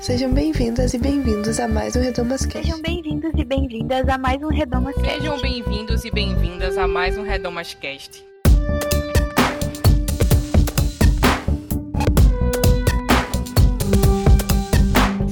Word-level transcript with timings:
Sejam 0.00 0.32
bem-vindas 0.32 0.94
e 0.94 0.98
bem-vindos 0.98 1.60
a 1.60 1.68
mais 1.68 1.94
um 1.94 2.00
Redomas 2.00 2.46
Cast. 2.46 2.66
Sejam 2.66 2.80
bem-vindos 2.80 3.32
e 3.36 3.44
bem-vindas 3.44 4.08
a 4.08 4.16
mais 4.16 4.42
um 4.42 4.48
Redomas 4.48 4.94
Cast. 4.94 5.10
Sejam 5.10 5.38
bem-vindos 5.42 6.04
e 6.06 6.10
bem-vindas 6.10 6.78
a 6.78 6.88
mais 6.88 7.18
um 7.18 7.22
Redomas 7.22 7.74
Cast. 7.74 8.24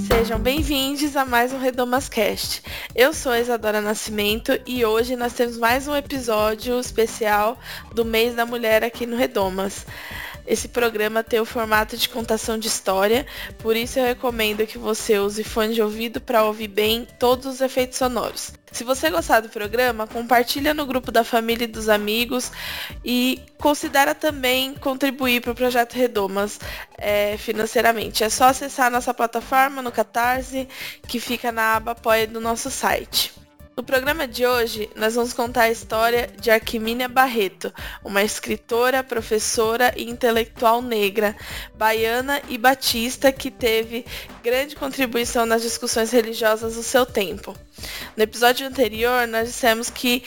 Sejam 0.07 0.39
bem-vindos 0.39 1.17
a 1.17 1.25
mais 1.25 1.51
um 1.55 1.59
Redomas 1.59 2.11
Cast. 2.11 2.63
Eu 2.95 3.15
sou 3.15 3.33
a 3.33 3.41
Isadora 3.41 3.81
Nascimento 3.81 4.53
e 4.67 4.85
hoje 4.85 5.17
nós 5.17 5.33
temos 5.33 5.57
mais 5.57 5.89
um 5.89 5.97
episódio 5.97 6.79
especial 6.79 7.59
do 7.95 8.05
Mês 8.05 8.35
da 8.35 8.45
Mulher 8.45 8.85
aqui 8.85 9.07
no 9.07 9.17
Redomas. 9.17 9.87
Esse 10.49 10.67
programa 10.67 11.23
tem 11.23 11.39
o 11.39 11.45
formato 11.45 11.95
de 11.95 12.09
contação 12.09 12.59
de 12.59 12.69
história, 12.69 13.27
por 13.59 13.77
isso 13.77 13.99
eu 13.99 14.07
recomendo 14.07 14.67
que 14.67 14.79
você 14.79 15.19
use 15.19 15.45
fone 15.45 15.75
de 15.75 15.83
ouvido 15.83 16.23
para 16.23 16.43
ouvir 16.43 16.69
bem 16.69 17.07
todos 17.19 17.45
os 17.45 17.61
efeitos 17.61 17.99
sonoros. 17.99 18.55
Se 18.73 18.83
você 18.83 19.11
gostar 19.11 19.41
do 19.41 19.51
programa, 19.51 20.07
compartilha 20.07 20.73
no 20.73 20.87
grupo 20.87 21.13
da 21.13 21.23
família 21.23 21.65
e 21.65 21.67
dos 21.67 21.91
amigos 21.91 22.51
e 23.05 23.43
considera 23.59 24.15
também 24.15 24.75
contribuir 24.75 25.43
para 25.43 25.53
o 25.53 25.55
Projeto 25.55 25.93
Redomas 25.93 26.59
é, 26.97 27.37
financeiramente. 27.37 28.25
É 28.25 28.31
só 28.31 28.45
acessar 28.45 28.91
nossa 28.91 29.13
plataforma 29.13 29.83
no 29.83 29.93
Catarse, 29.93 30.67
que 31.07 31.21
fica 31.21 31.53
na 31.53 31.77
aba 31.77 31.91
Apoia 31.91 32.27
do 32.27 32.41
nosso 32.41 32.71
site. 32.71 33.35
No 33.79 33.85
programa 33.85 34.27
de 34.27 34.45
hoje, 34.45 34.91
nós 34.97 35.15
vamos 35.15 35.33
contar 35.33 35.63
a 35.63 35.71
história 35.71 36.29
de 36.41 36.51
Arquimínia 36.51 37.07
Barreto, 37.09 37.73
uma 38.03 38.25
escritora, 38.25 39.05
professora 39.05 39.95
e 39.97 40.11
intelectual 40.11 40.83
negra, 40.83 41.37
baiana 41.77 42.43
e 42.49 42.59
batista 42.59 43.31
que 43.31 43.53
teve 43.53 44.05
grande 44.43 44.75
contribuição 44.75 45.47
nas 45.47 45.63
discussões 45.63 46.11
religiosas 46.11 46.75
do 46.75 46.83
seu 46.83 47.07
tempo. 47.07 47.57
No 48.17 48.25
episódio 48.25 48.67
anterior, 48.67 49.29
nós 49.29 49.47
dissemos 49.47 49.89
que 49.89 50.25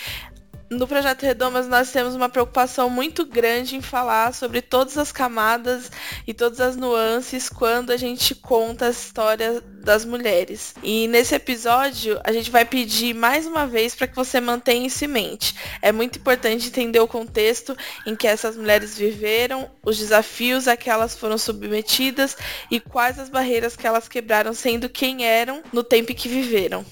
no 0.72 0.88
Projeto 0.88 1.24
Redomas 1.24 1.68
nós 1.68 1.92
temos 1.92 2.16
uma 2.16 2.30
preocupação 2.30 2.90
muito 2.90 3.26
grande 3.26 3.76
em 3.76 3.82
falar 3.82 4.34
sobre 4.34 4.62
todas 4.62 4.98
as 4.98 5.12
camadas 5.12 5.92
e 6.26 6.34
todas 6.34 6.62
as 6.62 6.78
nuances 6.78 7.50
quando 7.50 7.92
a 7.92 7.98
gente 7.98 8.34
conta 8.34 8.88
a 8.88 8.90
história 8.90 9.62
das 9.84 10.06
mulheres. 10.06 10.74
E 10.82 11.10
nesse 11.10 11.36
episódio 11.36 12.22
a 12.24 12.32
gente 12.32 12.50
vai 12.50 12.64
pedir 12.64 13.14
mais 13.14 13.46
uma 13.46 13.68
vez 13.68 13.94
para 13.94 14.08
que 14.08 14.16
você 14.16 14.40
mantenha 14.40 14.88
isso 14.88 15.04
em 15.04 15.10
mente. 15.10 15.56
É 15.82 15.92
muito 15.92 16.20
importante 16.20 16.68
entender 16.68 17.02
o 17.02 17.08
contexto 17.08 17.76
em 18.08 18.16
que 18.16 18.26
essas 18.26 18.56
mulheres 18.56 18.98
viveram, 18.98 19.70
os 19.84 19.98
desafios 19.98 20.70
a 20.70 20.78
que 20.78 20.90
elas 20.90 21.14
foram 21.16 21.38
submetidas 21.38 22.38
e 22.70 22.80
quais 22.80 23.20
as 23.20 23.28
barreiras 23.28 23.76
que 23.76 23.86
elas 23.86 24.08
quebraram 24.08 24.54
sendo 24.54 24.88
quem 24.88 25.26
eram 25.26 25.62
no 25.74 25.84
tempo 25.84 26.14
em 26.14 26.16
que 26.16 26.30
viveram. 26.30 26.86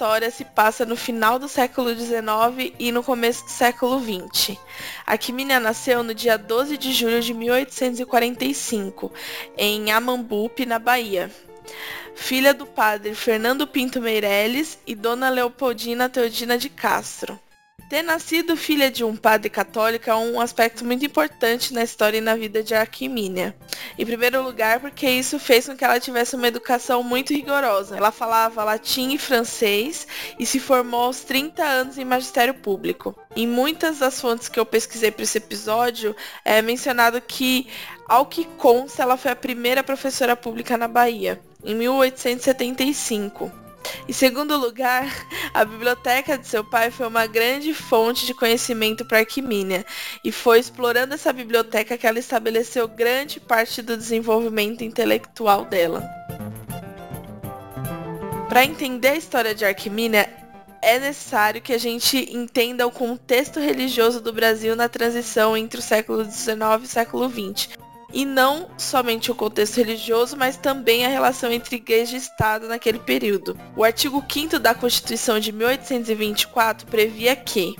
História 0.00 0.30
se 0.30 0.46
passa 0.46 0.86
no 0.86 0.96
final 0.96 1.38
do 1.38 1.46
século 1.46 1.94
XIX 1.94 2.72
e 2.78 2.90
no 2.90 3.02
começo 3.02 3.44
do 3.44 3.50
século 3.50 4.00
XX. 4.00 4.56
Aquimínia 5.06 5.60
nasceu 5.60 6.02
no 6.02 6.14
dia 6.14 6.38
12 6.38 6.78
de 6.78 6.90
julho 6.90 7.20
de 7.20 7.34
1845, 7.34 9.12
em 9.58 9.92
Amambupe, 9.92 10.64
na 10.64 10.78
Bahia. 10.78 11.30
Filha 12.14 12.54
do 12.54 12.64
padre 12.64 13.14
Fernando 13.14 13.66
Pinto 13.66 14.00
Meirelles 14.00 14.78
e 14.86 14.94
dona 14.94 15.28
Leopoldina 15.28 16.08
Teodina 16.08 16.56
de 16.56 16.70
Castro. 16.70 17.38
Ter 17.88 18.02
nascido 18.02 18.56
filha 18.56 18.90
de 18.90 19.02
um 19.02 19.16
padre 19.16 19.48
católico 19.50 20.08
é 20.08 20.14
um 20.14 20.40
aspecto 20.40 20.84
muito 20.84 21.04
importante 21.04 21.72
na 21.72 21.82
história 21.82 22.18
e 22.18 22.20
na 22.20 22.36
vida 22.36 22.62
de 22.62 22.74
Arquimínia. 22.74 23.54
Em 23.98 24.06
primeiro 24.06 24.42
lugar, 24.42 24.80
porque 24.80 25.08
isso 25.08 25.38
fez 25.38 25.66
com 25.66 25.76
que 25.76 25.84
ela 25.84 25.98
tivesse 25.98 26.36
uma 26.36 26.48
educação 26.48 27.02
muito 27.02 27.32
rigorosa. 27.32 27.96
Ela 27.96 28.12
falava 28.12 28.64
latim 28.64 29.12
e 29.14 29.18
francês 29.18 30.06
e 30.38 30.46
se 30.46 30.60
formou 30.60 31.02
aos 31.02 31.20
30 31.24 31.62
anos 31.62 31.98
em 31.98 32.04
magistério 32.04 32.54
público. 32.54 33.14
Em 33.34 33.46
muitas 33.46 33.98
das 33.98 34.20
fontes 34.20 34.48
que 34.48 34.58
eu 34.58 34.66
pesquisei 34.66 35.10
para 35.10 35.24
esse 35.24 35.38
episódio, 35.38 36.14
é 36.44 36.62
mencionado 36.62 37.20
que, 37.20 37.68
ao 38.06 38.26
que 38.26 38.44
consta, 38.44 39.02
ela 39.02 39.16
foi 39.16 39.30
a 39.30 39.36
primeira 39.36 39.82
professora 39.82 40.36
pública 40.36 40.76
na 40.76 40.88
Bahia, 40.88 41.40
em 41.64 41.74
1875. 41.74 43.69
Em 44.08 44.12
segundo 44.12 44.56
lugar, 44.56 45.08
a 45.54 45.64
biblioteca 45.64 46.36
de 46.36 46.46
seu 46.46 46.64
pai 46.64 46.90
foi 46.90 47.06
uma 47.06 47.26
grande 47.26 47.72
fonte 47.72 48.26
de 48.26 48.34
conhecimento 48.34 49.04
para 49.04 49.18
Arquimínia, 49.18 49.84
e 50.24 50.32
foi 50.32 50.58
explorando 50.58 51.14
essa 51.14 51.32
biblioteca 51.32 51.96
que 51.96 52.06
ela 52.06 52.18
estabeleceu 52.18 52.88
grande 52.88 53.38
parte 53.40 53.82
do 53.82 53.96
desenvolvimento 53.96 54.82
intelectual 54.82 55.64
dela. 55.64 56.08
Para 58.48 58.64
entender 58.64 59.10
a 59.10 59.16
história 59.16 59.54
de 59.54 59.64
Arquimínia, 59.64 60.28
é 60.82 60.98
necessário 60.98 61.60
que 61.60 61.72
a 61.72 61.78
gente 61.78 62.34
entenda 62.34 62.86
o 62.86 62.90
contexto 62.90 63.60
religioso 63.60 64.20
do 64.20 64.32
Brasil 64.32 64.74
na 64.74 64.88
transição 64.88 65.56
entre 65.56 65.78
o 65.78 65.82
século 65.82 66.24
XIX 66.24 66.48
e 66.80 66.84
o 66.84 66.86
século 66.86 67.28
XX, 67.28 67.68
e 68.12 68.24
não 68.24 68.68
somente 68.76 69.30
o 69.30 69.34
contexto 69.34 69.76
religioso, 69.76 70.36
mas 70.36 70.56
também 70.56 71.04
a 71.04 71.08
relação 71.08 71.50
entre 71.50 71.76
igreja 71.76 72.14
e 72.14 72.18
Estado 72.18 72.66
naquele 72.66 72.98
período. 72.98 73.58
O 73.76 73.84
artigo 73.84 74.24
5 74.28 74.58
da 74.58 74.74
Constituição 74.74 75.38
de 75.38 75.52
1824 75.52 76.86
previa 76.86 77.36
que 77.36 77.76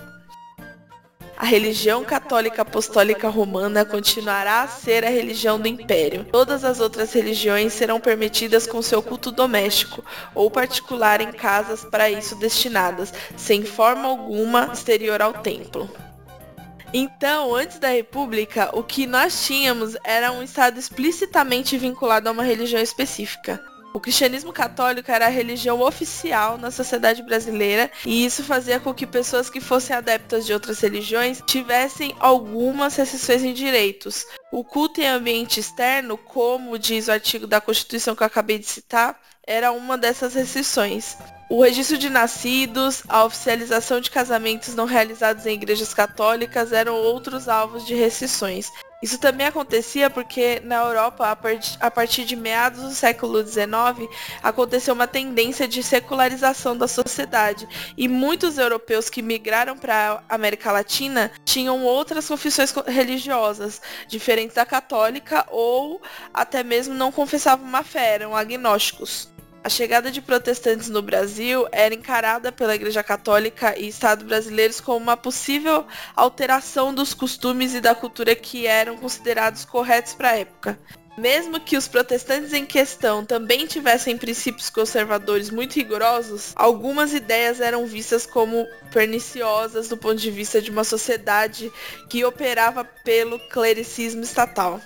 a 1.41 1.47
religião 1.47 2.05
católica 2.05 2.61
apostólica 2.61 3.27
romana 3.31 3.83
continuará 3.83 4.61
a 4.61 4.69
ser 4.69 5.07
a 5.07 5.09
religião 5.09 5.59
do 5.59 5.67
império. 5.67 6.27
Todas 6.31 6.67
as 6.67 6.81
outras 6.81 7.15
religiões 7.15 7.73
serão 7.73 7.99
permitidas 7.99 8.67
com 8.67 8.83
seu 8.83 9.03
culto 9.03 9.33
doméstico 9.33 10.05
ou 10.35 10.51
particular 10.51 11.23
em 11.23 11.33
casas 11.33 11.83
para 11.83 12.11
isso 12.11 12.37
destinadas, 12.37 13.11
sem 13.39 13.65
forma 13.65 14.07
alguma 14.07 14.69
exterior 14.71 15.23
ao 15.23 15.33
templo. 15.33 15.89
Então, 16.93 17.55
antes 17.55 17.79
da 17.79 17.89
República, 17.89 18.71
o 18.77 18.83
que 18.83 19.07
nós 19.07 19.47
tínhamos 19.47 19.97
era 20.03 20.33
um 20.33 20.43
Estado 20.43 20.79
explicitamente 20.79 21.79
vinculado 21.79 22.29
a 22.29 22.33
uma 22.33 22.43
religião 22.43 22.83
específica. 22.83 23.63
O 23.93 23.99
cristianismo 23.99 24.53
católico 24.53 25.11
era 25.11 25.27
a 25.27 25.31
religião 25.31 25.81
oficial 25.81 26.57
na 26.57 26.71
sociedade 26.71 27.23
brasileira 27.25 27.91
e 28.07 28.25
isso 28.25 28.45
fazia 28.45 28.79
com 28.79 28.95
que 28.95 29.07
pessoas 29.07 29.51
que 29.51 29.61
fossem 29.61 29.97
adeptas 29.97 30.47
de 30.47 30.53
outras 30.53 30.79
religiões 30.81 31.43
tivessem 31.45 32.15
algumas 32.21 32.95
restrições 32.95 33.43
em 33.43 33.53
direitos. 33.53 34.25
O 34.53 34.63
culto 34.63 35.01
em 35.01 35.09
ambiente 35.09 35.59
externo, 35.59 36.17
como 36.17 36.79
diz 36.79 37.09
o 37.09 37.13
artigo 37.13 37.49
da 37.49 37.61
Constituição 37.61 38.15
que 38.15 38.23
eu 38.23 38.29
acabei 38.29 38.61
de 38.61 38.67
citar, 38.67 39.21
era 39.45 39.73
uma 39.73 39.99
dessas 39.99 40.35
restrições. 40.35 41.17
O 41.49 41.61
registro 41.61 41.99
de 41.99 42.09
nascidos, 42.09 43.03
a 43.09 43.25
oficialização 43.25 44.01
de 44.01 44.09
casamentos 44.09 44.77
não 44.77 44.85
realizados 44.85 45.47
em 45.47 45.55
igrejas 45.55 45.93
católicas 45.93 46.73
eram 46.73 46.95
outros 46.95 47.49
alvos 47.49 47.85
de 47.85 47.95
restrições. 47.95 48.71
Isso 49.03 49.19
também 49.19 49.47
acontecia 49.47 50.11
porque 50.11 50.61
na 50.63 50.77
Europa, 50.77 51.39
a 51.81 51.91
partir 51.91 52.27
de 52.27 52.37
meados 52.37 52.83
do 52.83 52.91
século 52.91 53.43
XIX, 53.43 54.11
aconteceu 54.43 54.93
uma 54.93 55.07
tendência 55.07 55.67
de 55.67 55.83
secularização 55.83 56.77
da 56.77 56.87
sociedade 56.87 57.67
e 57.97 58.07
muitos 58.07 58.59
europeus 58.59 59.09
que 59.09 59.23
migraram 59.23 59.79
para 59.79 60.23
a 60.29 60.35
América 60.35 60.71
Latina 60.71 61.33
tinham 61.47 61.83
outras 61.83 62.29
confissões 62.29 62.75
religiosas, 62.87 63.81
diferentes 64.07 64.57
da 64.57 64.67
católica 64.67 65.47
ou 65.51 66.03
até 66.35 66.63
mesmo 66.63 66.93
não 66.95 67.11
confessavam 67.11 67.65
uma 67.67 67.83
fé, 67.83 68.17
eram 68.17 68.37
agnósticos. 68.37 69.30
A 69.63 69.69
chegada 69.69 70.11
de 70.11 70.23
protestantes 70.23 70.89
no 70.89 71.03
Brasil 71.03 71.67
era 71.71 71.95
encarada 71.95 72.51
pela 72.51 72.75
Igreja 72.75 73.03
Católica 73.03 73.79
e 73.79 73.89
Estado 73.89 74.25
brasileiros 74.25 74.81
como 74.81 74.97
uma 74.97 75.19
possível 75.19 75.87
alteração 76.17 76.95
dos 76.95 77.13
costumes 77.13 77.75
e 77.75 77.81
da 77.81 77.95
cultura 77.95 78.35
que 78.35 78.67
eram 78.67 78.97
considerados 78.97 79.67
corretos 79.67 80.15
para 80.15 80.31
a 80.31 80.39
época. 80.39 80.79
Mesmo 81.19 81.61
que 81.61 81.77
os 81.77 81.87
protestantes 81.87 82.55
em 82.55 82.65
questão 82.65 83.23
também 83.23 83.67
tivessem 83.67 84.17
princípios 84.17 84.71
conservadores 84.71 85.51
muito 85.51 85.75
rigorosos, 85.75 86.53
algumas 86.57 87.13
ideias 87.13 87.61
eram 87.61 87.85
vistas 87.85 88.25
como 88.25 88.67
perniciosas 88.91 89.89
do 89.89 89.97
ponto 89.99 90.17
de 90.17 90.31
vista 90.31 90.63
de 90.63 90.71
uma 90.71 90.85
sociedade 90.85 91.71
que 92.09 92.25
operava 92.25 92.83
pelo 92.83 93.39
clericismo 93.51 94.23
estatal. 94.23 94.81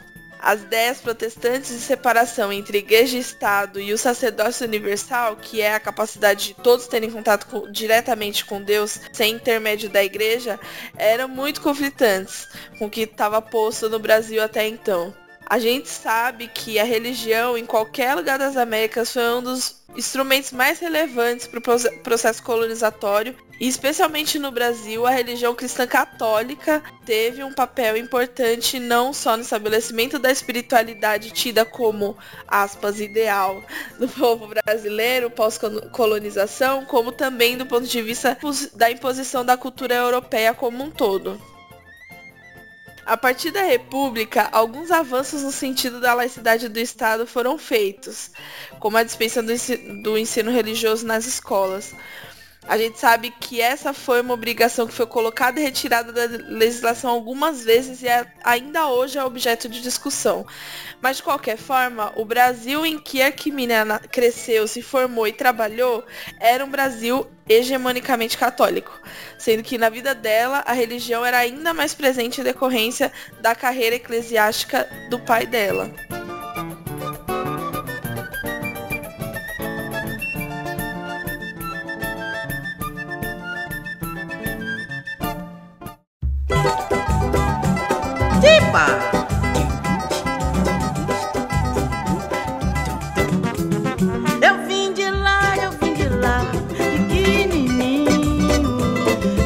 As 0.45 0.61
ideias 0.61 1.01
protestantes 1.01 1.71
de 1.71 1.81
separação 1.81 2.53
entre 2.53 2.77
igreja 2.77 3.17
e 3.17 3.21
Estado 3.21 3.81
e 3.81 3.95
o 3.95 3.97
sacerdócio 3.97 4.67
universal, 4.67 5.37
que 5.37 5.63
é 5.63 5.75
a 5.75 5.81
capacidade 5.81 6.49
de 6.49 6.55
todos 6.55 6.87
terem 6.87 7.11
contato 7.11 7.47
com, 7.47 7.73
diretamente 7.73 8.45
com 8.45 8.61
Deus 8.61 9.01
sem 9.11 9.37
intermédio 9.37 9.89
da 9.89 10.05
igreja, 10.05 10.61
eram 10.99 11.29
muito 11.29 11.63
conflitantes 11.63 12.47
com 12.79 12.85
o 12.85 12.91
que 12.91 13.01
estava 13.01 13.41
posto 13.41 13.89
no 13.89 13.99
Brasil 13.99 14.43
até 14.43 14.69
então. 14.69 15.24
A 15.47 15.59
gente 15.59 15.89
sabe 15.89 16.49
que 16.49 16.79
a 16.79 16.85
religião 16.85 17.57
em 17.57 17.67
qualquer 17.67 18.15
lugar 18.15 18.39
das 18.39 18.57
Américas 18.57 19.13
foi 19.13 19.23
um 19.35 19.43
dos 19.43 19.85
instrumentos 19.97 20.53
mais 20.53 20.79
relevantes 20.79 21.47
para 21.47 21.59
o 21.59 22.01
processo 22.03 22.43
colonizatório 22.43 23.37
e 23.61 23.69
especialmente 23.69 24.39
no 24.39 24.51
Brasil, 24.51 25.07
a 25.07 25.11
religião 25.11 25.55
cristã 25.55 25.87
católica 25.87 26.83
teve 27.07 27.45
um 27.45 27.53
papel 27.53 27.97
importante 27.97 28.81
não 28.81 29.13
só 29.13 29.37
no 29.37 29.43
estabelecimento 29.43 30.19
da 30.19 30.31
espiritualidade 30.31 31.31
tida 31.31 31.65
como, 31.65 32.17
aspas, 32.49 32.99
ideal 32.99 33.63
do 33.99 34.09
povo 34.11 34.49
brasileiro 34.49 35.31
pós-colonização, 35.31 36.85
como 36.85 37.13
também 37.13 37.57
do 37.57 37.67
ponto 37.67 37.87
de 37.87 38.03
vista 38.03 38.37
da 38.75 38.91
imposição 38.91 39.45
da 39.45 39.57
cultura 39.57 39.95
europeia 39.95 40.53
como 40.53 40.83
um 40.83 40.91
todo. 40.91 41.41
A 43.07 43.17
partir 43.19 43.51
da 43.51 43.63
República, 43.63 44.49
alguns 44.51 44.91
avanços 44.91 45.43
no 45.43 45.53
sentido 45.53 46.01
da 46.01 46.15
laicidade 46.15 46.69
do 46.69 46.81
Estado 46.81 47.27
foram 47.27 47.59
feitos, 47.59 48.31
como 48.81 48.97
a 48.97 49.03
dispensa 49.03 49.43
do 49.43 50.17
ensino 50.17 50.51
religioso 50.51 51.07
nas 51.07 51.27
escolas. 51.27 51.95
A 52.67 52.79
gente 52.79 52.99
sabe 52.99 53.31
que 53.31 53.61
essa 53.61 53.93
foi 53.93 54.23
uma 54.23 54.33
obrigação 54.33 54.87
que 54.87 54.95
foi 54.95 55.07
colocada 55.07 55.61
e 55.61 55.63
retirada 55.63 56.13
da 56.13 56.25
legislação 56.49 57.11
algumas 57.11 57.63
vezes 57.63 58.03
e 58.03 58.09
é, 58.09 58.27
ainda 58.43 58.89
hoje 58.89 59.19
é 59.19 59.25
objeto 59.25 59.69
de 59.69 59.83
discussão. 59.83 60.47
Mas 61.01 61.19
de 61.19 61.23
qualquer 61.23 61.59
forma, 61.59 62.13
o 62.17 62.25
Brasil 62.25 62.87
em 62.87 62.99
que 62.99 63.21
Arquimina 63.21 63.99
cresceu, 64.11 64.67
se 64.67 64.81
formou 64.81 65.29
e 65.29 65.33
trabalhou 65.33 66.05
era 66.41 66.65
um 66.65 66.71
Brasil 66.71 67.27
hegemonicamente 67.47 68.39
católico, 68.39 68.99
sendo 69.39 69.63
que 69.63 69.77
na 69.77 69.91
vida 69.91 70.15
dela 70.15 70.65
a 70.67 70.73
religião 70.73 71.25
era 71.25 71.39
ainda 71.39 71.75
mais 71.75 71.93
presente 71.93 72.41
em 72.41 72.45
decorrência 72.45 73.13
da 73.43 73.55
carreira 73.55 73.97
eclesiástica 73.97 74.89
do 75.11 75.19
pai 75.19 75.47
dela. 75.47 75.93
Eu 94.43 94.67
vim 94.67 94.93
de 94.93 95.09
lá, 95.09 95.57
eu 95.63 95.71
vim 95.71 95.95
de 95.95 96.09
lá, 96.09 96.45
pequenininho. 96.77 98.09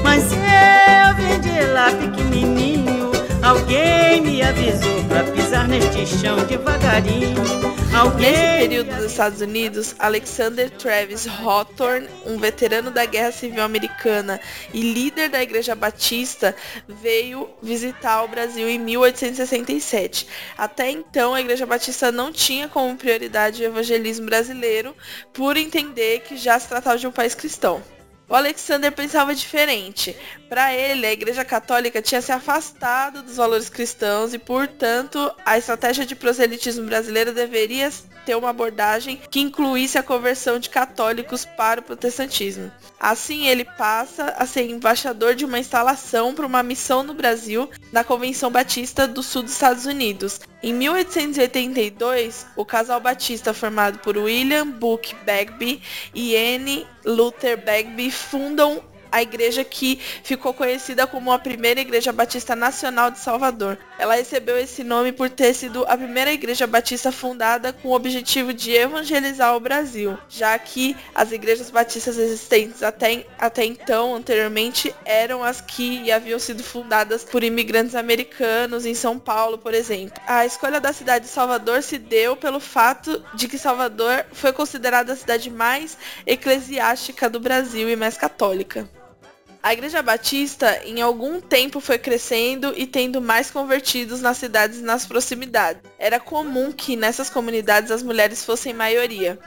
Mas 0.03 0.33
eu 0.33 1.15
vim 1.17 1.39
de 1.41 1.61
lá, 1.75 1.91
pequenininho. 1.91 3.11
Alguém 3.43 4.23
me 4.23 4.41
avisou 4.41 5.05
pra 5.05 5.23
pisar 5.25 5.69
neste 5.69 6.07
chão 6.07 6.39
devagarinho. 6.47 7.68
Nesse 7.99 8.59
período 8.59 8.95
dos 8.95 9.07
Estados 9.07 9.41
Unidos, 9.41 9.97
Alexander 9.99 10.71
Travis 10.71 11.27
Hawthorne, 11.27 12.09
um 12.25 12.39
veterano 12.39 12.93
da 12.93 13.05
Guerra 13.05 13.33
Civil 13.33 13.61
Americana 13.61 14.41
e 14.73 14.81
líder 14.81 15.29
da 15.29 15.43
Igreja 15.43 15.75
Batista, 15.75 16.55
veio 16.87 17.51
visitar 17.61 18.23
o 18.23 18.29
Brasil 18.29 18.69
em 18.69 18.79
1867. 18.79 20.29
Até 20.57 20.93
então, 20.93 21.35
a 21.35 21.41
Igreja 21.41 21.67
Batista 21.67 22.13
não 22.13 22.31
tinha 22.31 22.69
como 22.69 22.97
prioridade 22.97 23.65
o 23.65 23.67
evangelismo 23.67 24.27
brasileiro, 24.27 24.95
por 25.33 25.57
entender 25.57 26.21
que 26.21 26.37
já 26.37 26.57
se 26.57 26.69
tratava 26.69 26.99
de 26.99 27.07
um 27.09 27.13
país 27.13 27.35
cristão. 27.35 27.83
O 28.29 28.35
Alexander 28.35 28.93
pensava 28.93 29.35
diferente. 29.35 30.15
Para 30.51 30.75
ele, 30.75 31.07
a 31.07 31.13
Igreja 31.13 31.45
Católica 31.45 32.03
tinha 32.03 32.21
se 32.21 32.31
afastado 32.31 33.23
dos 33.23 33.37
valores 33.37 33.71
cristãos 33.71 34.35
e, 34.35 34.39
portanto, 34.39 35.33
a 35.47 35.57
estratégia 35.57 36.05
de 36.05 36.15
proselitismo 36.15 36.85
brasileira 36.85 37.33
deveria 37.33 37.91
ter 38.27 38.35
uma 38.35 38.51
abordagem 38.51 39.19
que 39.31 39.41
incluísse 39.41 39.97
a 39.97 40.03
conversão 40.03 40.59
de 40.59 40.69
católicos 40.69 41.47
para 41.47 41.81
o 41.81 41.83
protestantismo. 41.83 42.71
Assim, 43.01 43.47
ele 43.47 43.65
passa 43.65 44.35
a 44.37 44.45
ser 44.45 44.69
embaixador 44.69 45.35
de 45.35 45.47
uma 45.47 45.59
instalação 45.59 46.35
para 46.35 46.45
uma 46.47 46.63
missão 46.63 47.03
no 47.03 47.15
Brasil 47.15 47.71
na 47.91 48.05
Convenção 48.05 48.51
Batista 48.51 49.09
do 49.09 49.23
Sul 49.23 49.45
dos 49.45 49.53
Estados 49.53 49.87
Unidos. 49.87 50.41
Em 50.61 50.73
1882, 50.73 52.47
o 52.57 52.65
casal 52.65 53.01
batista 53.01 53.55
formado 53.55 54.01
por 54.01 54.17
William 54.17 54.67
Book 54.67 55.15
Bagby 55.25 55.81
e 56.13 56.37
Anne 56.37 56.85
Luther 57.05 57.57
Bagby 57.65 58.11
fundam 58.11 58.83
a 59.11 59.23
igreja 59.23 59.65
que 59.65 59.99
ficou 60.23 60.53
conhecida 60.53 61.07
como 61.07 61.33
a 61.33 61.39
primeira 61.39 61.81
igreja 61.81 62.13
batista 62.13 62.55
nacional 62.55 63.11
de 63.11 63.19
Salvador. 63.19 63.79
Ela 63.99 64.15
recebeu 64.17 64.59
esse 64.59 64.85
nome 64.85 65.13
por 65.13 65.29
ter 65.29 65.55
sido 65.55 65.85
a 65.89 65.97
primeira 65.97 66.33
igreja 66.33 66.67
batista 66.67 67.11
fundada 67.11 67.73
com 67.73 67.89
o 67.89 67.95
objetivo 67.95 68.53
de 68.53 68.73
evangelizar 68.73 69.57
o 69.57 69.61
Brasil, 69.61 70.19
já 70.29 70.59
que 70.59 70.97
as 71.15 71.33
igrejas 71.33 71.71
batistas 71.71 72.17
existentes 72.17 72.83
até, 72.83 73.27
até 73.39 73.65
então, 73.65 74.15
anteriormente, 74.15 74.95
eram 75.05 75.43
as 75.43 75.61
que 75.61 76.11
haviam 76.11 76.39
sido 76.39 76.63
fundadas 76.63 77.25
por 77.25 77.43
imigrantes 77.43 77.95
americanos 77.95 78.87
em 78.87 78.95
São 78.95 79.19
Paulo, 79.19 79.59
por 79.59 79.75
exemplo. 79.75 80.21
A 80.27 80.47
escolha 80.47 80.81
da 80.81 80.93
cidade 80.93 81.27
de 81.27 81.31
Salvador 81.31 81.83
se 81.83 81.99
deu 81.99 82.37
pelo 82.37 82.61
fato 82.61 83.23
de 83.35 83.49
que 83.49 83.59
Salvador 83.59 84.25
foi 84.33 84.53
considerada 84.53 85.13
a 85.13 85.17
cidade 85.17 85.51
mais 85.51 85.97
eclesiástica 86.27 87.29
do 87.29 87.41
Brasil 87.41 87.89
e 87.89 87.97
mais 87.97 88.17
católica. 88.17 88.89
A 89.61 89.73
Igreja 89.73 90.01
Batista, 90.01 90.81
em 90.85 91.03
algum 91.03 91.41
tempo, 91.41 91.81
foi 91.81 91.99
crescendo 91.99 92.73
e 92.77 92.87
tendo 92.87 93.21
mais 93.21 93.51
convertidos 93.51 94.21
nas 94.21 94.39
cidades 94.39 94.79
e 94.79 94.83
nas 94.83 95.05
proximidades. 95.05 95.83
Era 95.99 96.21
comum 96.21 96.71
que 96.71 96.95
nessas 96.95 97.29
comunidades 97.29 97.91
as 97.91 98.03
mulheres 98.03 98.45
fossem 98.45 98.73
maioria. 98.73 99.39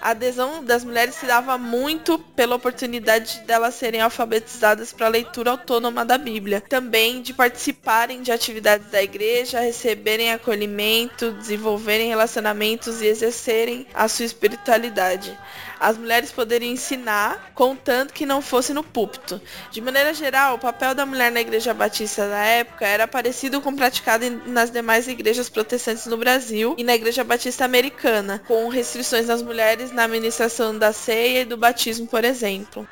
A 0.00 0.10
adesão 0.10 0.64
das 0.64 0.84
mulheres 0.84 1.16
se 1.16 1.26
dava 1.26 1.58
muito 1.58 2.18
pela 2.18 2.56
oportunidade 2.56 3.40
delas 3.40 3.74
serem 3.74 4.00
alfabetizadas 4.00 4.92
para 4.92 5.06
a 5.06 5.10
leitura 5.10 5.50
autônoma 5.50 6.04
da 6.04 6.16
Bíblia. 6.16 6.60
Também 6.60 7.20
de 7.20 7.34
participarem 7.34 8.22
de 8.22 8.30
atividades 8.30 8.88
da 8.90 9.02
igreja, 9.02 9.60
receberem 9.60 10.32
acolhimento, 10.32 11.32
desenvolverem 11.32 12.08
relacionamentos 12.08 13.02
e 13.02 13.06
exercerem 13.06 13.86
a 13.92 14.06
sua 14.06 14.24
espiritualidade 14.24 15.36
as 15.80 15.96
mulheres 15.96 16.32
poderiam 16.32 16.72
ensinar, 16.72 17.52
contanto 17.54 18.12
que 18.12 18.26
não 18.26 18.42
fosse 18.42 18.72
no 18.72 18.82
púlpito. 18.82 19.40
De 19.70 19.80
maneira 19.80 20.12
geral, 20.12 20.56
o 20.56 20.58
papel 20.58 20.94
da 20.94 21.06
mulher 21.06 21.30
na 21.30 21.40
igreja 21.40 21.72
batista 21.72 22.28
da 22.28 22.42
época 22.44 22.86
era 22.86 23.06
parecido 23.06 23.60
com 23.60 23.70
o 23.70 23.76
praticado 23.76 24.24
nas 24.46 24.70
demais 24.70 25.06
igrejas 25.06 25.48
protestantes 25.48 26.06
no 26.06 26.16
Brasil 26.16 26.74
e 26.76 26.84
na 26.84 26.94
igreja 26.94 27.22
batista 27.22 27.64
americana, 27.64 28.42
com 28.46 28.68
restrições 28.68 29.26
nas 29.26 29.42
mulheres 29.42 29.87
na 29.92 30.04
administração 30.04 30.76
da 30.76 30.92
ceia 30.92 31.42
e 31.42 31.44
do 31.44 31.56
batismo, 31.56 32.06
por 32.06 32.24
exemplo. 32.24 32.86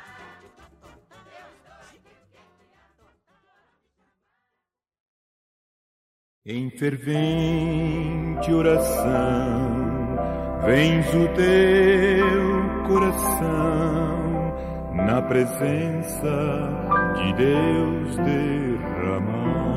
Em 6.45 6.69
fervente 6.69 8.53
oração, 8.53 9.75
vens 10.65 11.05
o 11.13 11.27
teu 11.35 12.87
coração 12.87 14.27
na 14.93 15.21
presença 15.23 16.73
de 17.17 17.33
Deus 17.33 18.15
derramar. 18.15 19.76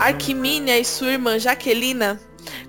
Arquimínia 0.00 0.78
e 0.78 0.84
sua 0.84 1.12
irmã 1.12 1.38
Jaquelina 1.38 2.20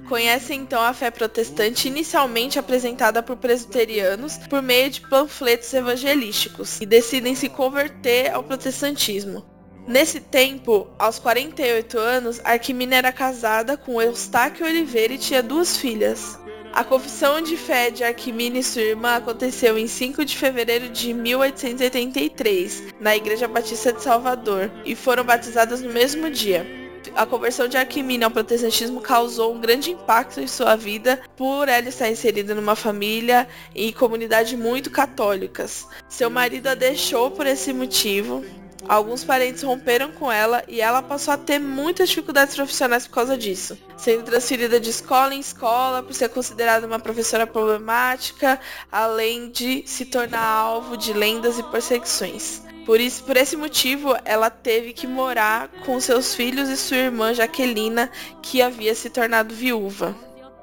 conhecem 0.07 0.61
então 0.61 0.81
a 0.81 0.93
fé 0.93 1.09
protestante 1.09 1.87
inicialmente 1.87 2.59
apresentada 2.59 3.23
por 3.23 3.37
presbiterianos 3.37 4.37
por 4.49 4.61
meio 4.61 4.89
de 4.89 5.01
panfletos 5.01 5.73
evangelísticos 5.73 6.79
e 6.81 6.85
decidem 6.85 7.35
se 7.35 7.49
converter 7.49 8.31
ao 8.31 8.43
protestantismo. 8.43 9.45
Nesse 9.87 10.19
tempo, 10.19 10.87
aos 10.97 11.19
48 11.19 11.97
anos, 11.97 12.39
Arquimina 12.43 12.95
era 12.95 13.11
casada 13.11 13.75
com 13.75 14.01
Eustáquio 14.01 14.65
Oliveira 14.65 15.13
e 15.13 15.17
tinha 15.17 15.43
duas 15.43 15.75
filhas. 15.75 16.39
A 16.71 16.83
confissão 16.83 17.41
de 17.41 17.57
fé 17.57 17.91
de 17.91 18.03
Arquimina 18.03 18.57
e 18.57 18.63
sua 18.63 18.81
irmã 18.81 19.15
aconteceu 19.15 19.77
em 19.77 19.87
5 19.87 20.25
de 20.25 20.37
fevereiro 20.37 20.89
de 20.89 21.13
1883, 21.13 22.93
na 22.99 23.15
Igreja 23.15 23.47
Batista 23.47 23.93
de 23.93 24.01
Salvador, 24.01 24.71
e 24.85 24.95
foram 24.95 25.23
batizadas 25.23 25.81
no 25.81 25.91
mesmo 25.91 26.31
dia. 26.31 26.82
A 27.15 27.25
conversão 27.27 27.67
de 27.67 27.77
Arquimina 27.77 28.25
ao 28.25 28.31
protestantismo 28.31 28.99
causou 28.99 29.53
um 29.53 29.61
grande 29.61 29.91
impacto 29.91 30.39
em 30.39 30.47
sua 30.47 30.75
vida 30.75 31.21
por 31.37 31.69
ela 31.69 31.87
estar 31.87 32.09
inserida 32.09 32.55
numa 32.55 32.75
família 32.75 33.47
e 33.75 33.93
comunidade 33.93 34.57
muito 34.57 34.89
católicas. 34.89 35.87
Seu 36.09 36.29
marido 36.29 36.67
a 36.67 36.73
deixou 36.73 37.29
por 37.29 37.45
esse 37.45 37.71
motivo 37.71 38.43
Alguns 38.87 39.23
parentes 39.23 39.63
romperam 39.63 40.11
com 40.11 40.29
ela 40.29 40.61
e 40.67 40.81
ela 40.81 41.01
passou 41.01 41.33
a 41.33 41.37
ter 41.37 41.57
muitas 41.57 42.09
dificuldades 42.09 42.53
profissionais 42.55 43.07
por 43.07 43.13
causa 43.13 43.37
disso, 43.37 43.77
sendo 43.95 44.23
transferida 44.23 44.79
de 44.79 44.89
escola 44.89 45.33
em 45.33 45.39
escola 45.39 46.03
por 46.03 46.13
ser 46.13 46.29
considerada 46.29 46.85
uma 46.85 46.99
professora 46.99 47.47
problemática, 47.47 48.59
além 48.91 49.49
de 49.49 49.83
se 49.87 50.05
tornar 50.05 50.45
alvo 50.45 50.97
de 50.97 51.13
lendas 51.13 51.57
e 51.57 51.63
perseguições. 51.63 52.61
Por, 52.85 52.99
isso, 52.99 53.23
por 53.23 53.37
esse 53.37 53.55
motivo, 53.55 54.15
ela 54.25 54.49
teve 54.49 54.91
que 54.91 55.07
morar 55.07 55.69
com 55.85 55.99
seus 55.99 56.35
filhos 56.35 56.69
e 56.69 56.75
sua 56.75 56.97
irmã 56.97 57.33
Jaquelina, 57.33 58.11
que 58.41 58.61
havia 58.61 58.93
se 58.93 59.09
tornado 59.09 59.55
viúva. 59.55 60.15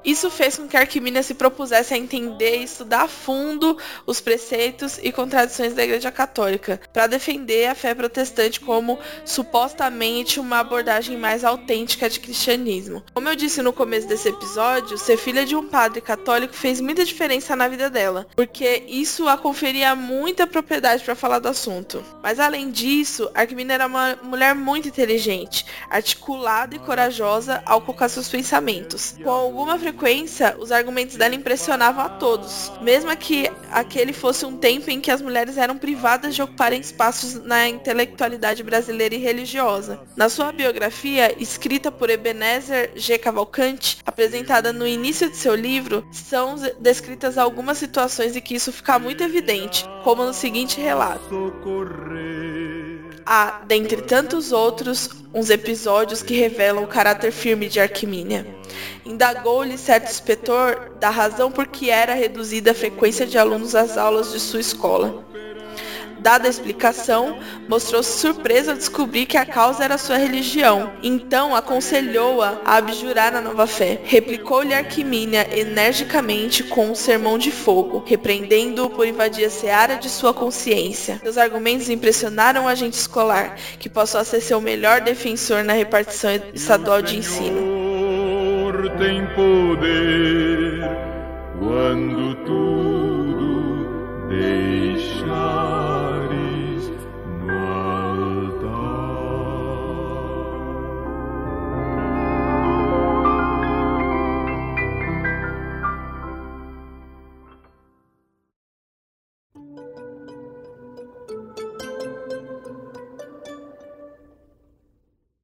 Isso 0.03 0.29
fez 0.29 0.57
com 0.57 0.67
que 0.67 0.77
Arquimínia 0.77 1.21
se 1.21 1.33
propusesse 1.33 1.93
a 1.93 1.97
entender 1.97 2.59
e 2.59 2.63
estudar 2.63 3.03
a 3.03 3.07
fundo 3.07 3.77
os 4.05 4.19
preceitos 4.19 4.99
e 5.01 5.11
contradições 5.11 5.73
da 5.73 5.83
Igreja 5.83 6.11
Católica, 6.11 6.79
para 6.91 7.07
defender 7.07 7.67
a 7.67 7.75
fé 7.75 7.93
protestante 7.93 8.59
como 8.59 8.97
supostamente 9.23 10.39
uma 10.39 10.59
abordagem 10.59 11.17
mais 11.17 11.43
autêntica 11.43 12.09
de 12.09 12.19
cristianismo. 12.19 13.03
Como 13.13 13.29
eu 13.29 13.35
disse 13.35 13.61
no 13.61 13.71
começo 13.71 14.07
desse 14.07 14.29
episódio, 14.29 14.97
ser 14.97 15.17
filha 15.17 15.45
de 15.45 15.55
um 15.55 15.67
padre 15.67 16.01
católico 16.01 16.53
fez 16.53 16.81
muita 16.81 17.05
diferença 17.05 17.55
na 17.55 17.67
vida 17.67 17.89
dela, 17.89 18.27
porque 18.35 18.83
isso 18.87 19.27
a 19.27 19.37
conferia 19.37 19.95
muita 19.95 20.47
propriedade 20.47 21.03
para 21.03 21.15
falar 21.15 21.39
do 21.39 21.47
assunto. 21.47 22.03
Mas 22.23 22.39
além 22.39 22.71
disso, 22.71 23.29
Arquimínia 23.33 23.75
era 23.75 23.87
uma 23.87 24.17
mulher 24.23 24.55
muito 24.55 24.87
inteligente, 24.87 25.65
articulada 25.89 26.75
e 26.75 26.79
corajosa 26.79 27.61
ao 27.65 27.81
colocar 27.81 28.09
seus 28.09 28.27
pensamentos. 28.27 29.15
Com 29.23 29.29
alguma 29.29 29.77
os 30.59 30.71
argumentos 30.71 31.15
dela 31.15 31.35
impressionavam 31.35 32.03
a 32.03 32.09
todos, 32.09 32.71
mesmo 32.81 33.15
que 33.15 33.49
aquele 33.71 34.13
fosse 34.13 34.45
um 34.45 34.57
tempo 34.57 34.89
em 34.89 34.99
que 34.99 35.11
as 35.11 35.21
mulheres 35.21 35.57
eram 35.57 35.77
privadas 35.77 36.35
de 36.35 36.41
ocuparem 36.41 36.79
espaços 36.79 37.35
na 37.43 37.67
intelectualidade 37.67 38.63
brasileira 38.63 39.15
e 39.15 39.19
religiosa. 39.19 39.99
Na 40.15 40.29
sua 40.29 40.51
biografia, 40.51 41.35
escrita 41.41 41.91
por 41.91 42.09
Ebenezer 42.09 42.91
G. 42.95 43.17
Cavalcante, 43.17 43.99
apresentada 44.05 44.73
no 44.73 44.87
início 44.87 45.29
de 45.29 45.37
seu 45.37 45.55
livro, 45.55 46.05
são 46.11 46.55
descritas 46.79 47.37
algumas 47.37 47.77
situações 47.77 48.35
em 48.35 48.41
que 48.41 48.55
isso 48.55 48.71
fica 48.71 48.97
muito 48.99 49.23
evidente, 49.23 49.85
como 50.03 50.25
no 50.25 50.33
seguinte 50.33 50.79
relato. 50.79 51.21
Há, 53.25 53.61
dentre 53.67 54.01
tantos 54.01 54.51
outros, 54.51 55.09
uns 55.33 55.49
episódios 55.49 56.21
que 56.21 56.35
revelam 56.35 56.83
o 56.83 56.87
caráter 56.87 57.31
firme 57.31 57.67
de 57.67 57.79
Arquimínia. 57.79 58.45
Indagou-lhe 59.05 59.77
certo 59.77 60.09
inspetor 60.09 60.91
da 60.99 61.09
razão 61.09 61.51
por 61.51 61.67
que 61.67 61.89
era 61.89 62.13
reduzida 62.13 62.71
a 62.71 62.75
frequência 62.75 63.25
de 63.25 63.37
alunos 63.37 63.75
às 63.75 63.97
aulas 63.97 64.31
de 64.31 64.39
sua 64.39 64.59
escola. 64.59 65.23
Dada 66.21 66.47
a 66.47 66.49
explicação, 66.49 67.39
mostrou-se 67.67 68.19
surpresa 68.19 68.71
ao 68.71 68.77
descobrir 68.77 69.25
que 69.25 69.37
a 69.37 69.45
causa 69.45 69.83
era 69.83 69.97
sua 69.97 70.17
religião. 70.17 70.91
Então 71.01 71.55
aconselhou-a 71.55 72.61
a 72.63 72.75
abjurar 72.75 73.35
a 73.35 73.41
nova 73.41 73.65
fé. 73.65 73.99
Replicou-lhe 74.03 74.73
Arquimínia 74.73 75.47
energicamente 75.57 76.63
com 76.63 76.91
um 76.91 76.95
sermão 76.95 77.37
de 77.37 77.51
fogo, 77.51 78.03
repreendendo-o 78.05 78.89
por 78.89 79.07
invadir 79.07 79.45
a 79.45 79.49
seara 79.49 79.95
de 79.95 80.09
sua 80.09 80.33
consciência. 80.33 81.19
Seus 81.23 81.37
argumentos 81.37 81.89
impressionaram 81.89 82.65
o 82.65 82.67
agente 82.67 82.97
escolar, 82.97 83.55
que 83.79 83.89
passou 83.89 84.21
a 84.21 84.23
ser 84.23 84.41
seu 84.41 84.61
melhor 84.61 85.01
defensor 85.01 85.63
na 85.63 85.73
repartição 85.73 86.29
estadual 86.53 87.01
de 87.01 87.17
ensino. 87.17 87.81
Tem 88.97 89.25
poder 89.35 90.81
quando 91.57 92.35
tudo 92.45 93.87
deixar. 94.27 95.60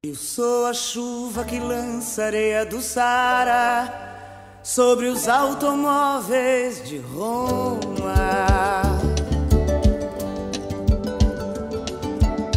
Eu 0.08 0.14
sou 0.14 0.64
a 0.64 0.72
chuva 0.72 1.44
que 1.44 1.58
lança 1.58 2.24
areia 2.24 2.64
do 2.64 2.80
Sara 2.80 3.92
sobre 4.62 5.04
os 5.04 5.28
automóveis 5.28 6.82
de 6.88 6.96
Roma. 6.96 8.14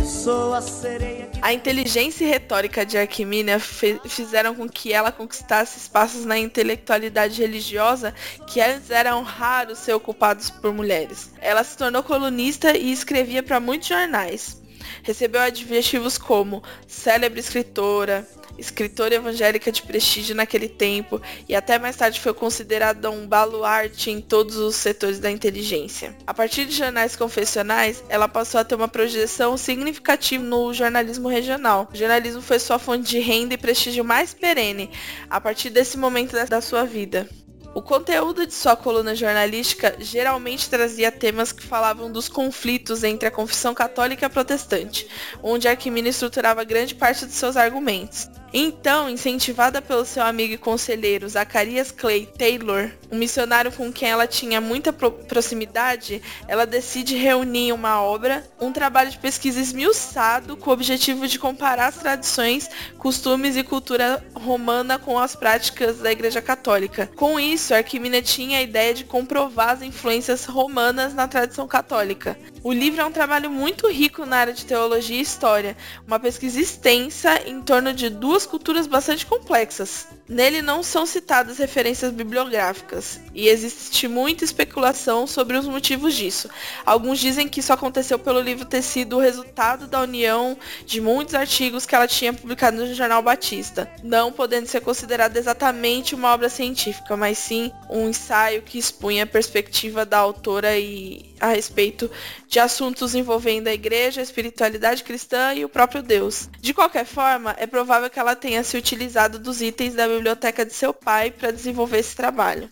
Sou 0.05 0.53
a 0.53 0.61
sereia 0.61 1.25
que... 1.25 1.39
A 1.41 1.51
inteligência 1.51 2.23
e 2.23 2.29
retórica 2.29 2.85
de 2.85 2.97
Arquimínia 2.97 3.59
fizeram 3.59 4.55
com 4.55 4.69
que 4.69 4.93
ela 4.93 5.11
conquistasse 5.11 5.77
espaços 5.77 6.23
na 6.23 6.37
intelectualidade 6.37 7.41
religiosa 7.41 8.13
que 8.47 8.61
antes 8.61 8.89
eram 8.89 9.23
raros 9.23 9.79
ser 9.79 9.93
ocupados 9.93 10.49
por 10.49 10.73
mulheres. 10.73 11.29
Ela 11.41 11.65
se 11.65 11.75
tornou 11.75 12.01
colunista 12.01 12.77
e 12.77 12.93
escrevia 12.93 13.43
para 13.43 13.59
muitos 13.59 13.89
jornais. 13.89 14.60
Recebeu 15.03 15.41
adjetivos 15.41 16.17
como 16.17 16.63
célebre 16.87 17.39
escritora, 17.39 18.27
escritora 18.57 19.15
evangélica 19.15 19.71
de 19.71 19.81
prestígio 19.81 20.35
naquele 20.35 20.69
tempo 20.69 21.21
e 21.47 21.55
até 21.55 21.79
mais 21.79 21.95
tarde 21.95 22.19
foi 22.19 22.33
considerada 22.33 23.09
um 23.09 23.27
baluarte 23.27 24.11
em 24.11 24.21
todos 24.21 24.57
os 24.57 24.75
setores 24.75 25.19
da 25.19 25.31
inteligência. 25.31 26.15
A 26.25 26.33
partir 26.33 26.65
de 26.65 26.75
jornais 26.75 27.15
confessionais, 27.15 28.03
ela 28.09 28.27
passou 28.27 28.59
a 28.59 28.63
ter 28.63 28.75
uma 28.75 28.87
projeção 28.87 29.57
significativa 29.57 30.43
no 30.43 30.73
jornalismo 30.73 31.27
regional. 31.27 31.89
O 31.93 31.97
jornalismo 31.97 32.41
foi 32.41 32.59
sua 32.59 32.79
fonte 32.79 33.09
de 33.09 33.19
renda 33.19 33.53
e 33.53 33.57
prestígio 33.57 34.03
mais 34.03 34.33
perene 34.33 34.89
a 35.29 35.41
partir 35.41 35.69
desse 35.69 35.97
momento 35.97 36.33
da 36.47 36.61
sua 36.61 36.83
vida. 36.83 37.27
O 37.73 37.81
conteúdo 37.81 38.45
de 38.45 38.53
sua 38.53 38.75
coluna 38.75 39.15
jornalística 39.15 39.95
geralmente 39.97 40.69
trazia 40.69 41.09
temas 41.09 41.53
que 41.53 41.63
falavam 41.63 42.11
dos 42.11 42.27
conflitos 42.27 43.01
entre 43.01 43.29
a 43.29 43.31
confissão 43.31 43.73
católica 43.73 44.25
e 44.25 44.27
a 44.27 44.29
protestante, 44.29 45.07
onde 45.41 45.69
Arquimino 45.69 46.09
estruturava 46.09 46.65
grande 46.65 46.93
parte 46.93 47.25
de 47.25 47.31
seus 47.31 47.55
argumentos. 47.55 48.29
Então, 48.53 49.09
incentivada 49.09 49.81
pelo 49.81 50.03
seu 50.03 50.23
amigo 50.23 50.53
e 50.53 50.57
conselheiro 50.57 51.29
Zacarias 51.29 51.89
Clay 51.89 52.25
Taylor, 52.25 52.91
um 53.09 53.17
missionário 53.17 53.71
com 53.71 53.91
quem 53.93 54.09
ela 54.09 54.27
tinha 54.27 54.59
muita 54.59 54.91
pro 54.91 55.11
proximidade, 55.11 56.21
ela 56.49 56.65
decide 56.65 57.15
reunir 57.15 57.71
uma 57.71 58.01
obra 58.01 58.45
um 58.59 58.73
trabalho 58.73 59.09
de 59.09 59.17
pesquisa 59.17 59.59
esmiuçado 59.59 60.57
com 60.57 60.69
o 60.69 60.73
objetivo 60.73 61.27
de 61.27 61.39
comparar 61.39 61.87
as 61.87 61.97
tradições, 61.97 62.69
costumes 62.97 63.55
e 63.55 63.63
cultura 63.63 64.21
romana 64.33 64.99
com 64.99 65.17
as 65.17 65.33
práticas 65.33 65.99
da 65.99 66.11
Igreja 66.11 66.41
Católica. 66.41 67.09
Com 67.15 67.39
isso, 67.39 67.60
Arquimina 67.69 68.21
tinha 68.21 68.57
a 68.57 68.61
ideia 68.61 68.93
de 68.93 69.03
comprovar 69.03 69.69
as 69.69 69.81
influências 69.81 70.45
romanas 70.45 71.13
na 71.13 71.27
tradição 71.27 71.67
católica. 71.67 72.37
O 72.63 72.71
livro 72.71 73.01
é 73.01 73.05
um 73.05 73.11
trabalho 73.11 73.49
muito 73.49 73.87
rico 73.89 74.23
na 74.23 74.37
área 74.37 74.53
de 74.53 74.65
teologia 74.65 75.17
e 75.17 75.21
história, 75.21 75.75
uma 76.05 76.19
pesquisa 76.19 76.61
extensa 76.61 77.41
em 77.47 77.59
torno 77.59 77.91
de 77.91 78.07
duas 78.07 78.45
culturas 78.45 78.85
bastante 78.85 79.25
complexas. 79.25 80.05
Nele 80.29 80.61
não 80.61 80.83
são 80.83 81.07
citadas 81.07 81.57
referências 81.57 82.11
bibliográficas, 82.11 83.19
e 83.33 83.47
existe 83.47 84.07
muita 84.07 84.43
especulação 84.43 85.25
sobre 85.25 85.57
os 85.57 85.65
motivos 85.65 86.13
disso. 86.13 86.51
Alguns 86.85 87.19
dizem 87.19 87.49
que 87.49 87.61
isso 87.61 87.73
aconteceu 87.73 88.19
pelo 88.19 88.39
livro 88.39 88.63
ter 88.63 88.83
sido 88.83 89.17
o 89.17 89.19
resultado 89.19 89.87
da 89.87 90.01
união 90.01 90.55
de 90.85 91.01
muitos 91.01 91.33
artigos 91.33 91.87
que 91.87 91.95
ela 91.95 92.07
tinha 92.07 92.31
publicado 92.31 92.77
no 92.77 92.93
Jornal 92.93 93.23
Batista, 93.23 93.91
não 94.03 94.31
podendo 94.31 94.67
ser 94.67 94.81
considerado 94.81 95.35
exatamente 95.35 96.13
uma 96.13 96.31
obra 96.31 96.47
científica, 96.47 97.17
mas 97.17 97.39
sim 97.39 97.71
um 97.89 98.09
ensaio 98.09 98.61
que 98.61 98.77
expunha 98.77 99.23
a 99.23 99.27
perspectiva 99.27 100.05
da 100.05 100.19
autora 100.19 100.77
e 100.77 101.30
a 101.41 101.47
respeito 101.47 102.09
de 102.47 102.59
assuntos 102.59 103.15
envolvendo 103.15 103.67
a 103.67 103.73
igreja, 103.73 104.21
a 104.21 104.23
espiritualidade 104.23 105.03
cristã 105.03 105.53
e 105.55 105.65
o 105.65 105.69
próprio 105.69 106.03
Deus. 106.03 106.47
De 106.61 106.73
qualquer 106.73 107.05
forma, 107.05 107.55
é 107.57 107.65
provável 107.65 108.09
que 108.09 108.19
ela 108.19 108.35
tenha 108.35 108.63
se 108.63 108.77
utilizado 108.77 109.39
dos 109.39 109.61
itens 109.61 109.95
da 109.95 110.07
biblioteca 110.07 110.63
de 110.63 110.73
seu 110.73 110.93
pai 110.93 111.31
para 111.31 111.51
desenvolver 111.51 111.97
esse 111.97 112.15
trabalho. 112.15 112.69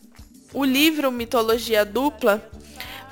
O 0.53 0.63
livro 0.63 1.11
Mitologia 1.11 1.83
Dupla 1.83 2.47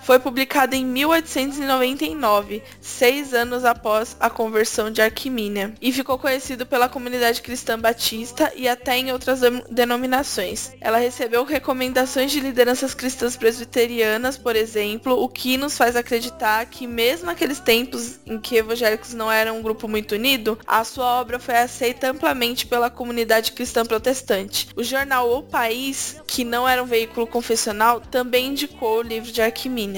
foi 0.07 0.19
publicado 0.19 0.73
em 0.73 0.85
1899, 0.85 2.63
seis 2.79 3.33
anos 3.33 3.65
após 3.65 4.15
a 4.21 4.29
conversão 4.29 4.89
de 4.89 5.01
Arquimínia, 5.01 5.73
e 5.81 5.91
ficou 5.91 6.17
conhecido 6.17 6.65
pela 6.65 6.87
comunidade 6.87 7.41
cristã 7.41 7.77
batista 7.77 8.49
e 8.55 8.69
até 8.69 8.97
em 8.97 9.11
outras 9.11 9.41
denominações. 9.69 10.71
Ela 10.79 10.97
recebeu 10.97 11.43
recomendações 11.43 12.31
de 12.31 12.39
lideranças 12.39 12.93
cristãs 12.93 13.35
presbiterianas, 13.35 14.37
por 14.37 14.55
exemplo, 14.55 15.21
o 15.21 15.27
que 15.27 15.57
nos 15.57 15.77
faz 15.77 15.97
acreditar 15.97 16.65
que 16.67 16.87
mesmo 16.87 17.25
naqueles 17.25 17.59
tempos 17.59 18.21
em 18.25 18.39
que 18.39 18.55
evangélicos 18.55 19.13
não 19.13 19.29
eram 19.29 19.59
um 19.59 19.61
grupo 19.61 19.89
muito 19.89 20.15
unido, 20.15 20.57
a 20.65 20.85
sua 20.85 21.19
obra 21.19 21.37
foi 21.37 21.57
aceita 21.57 22.09
amplamente 22.09 22.65
pela 22.65 22.89
comunidade 22.89 23.51
cristã 23.51 23.85
protestante. 23.85 24.69
O 24.73 24.85
jornal 24.85 25.29
O 25.29 25.43
País, 25.43 26.15
que 26.25 26.45
não 26.45 26.65
era 26.65 26.81
um 26.81 26.85
veículo 26.85 27.27
confessional, 27.27 27.99
também 27.99 28.47
indicou 28.47 28.99
o 28.99 29.01
livro 29.01 29.33
de 29.33 29.41
Arquimínia. 29.41 29.96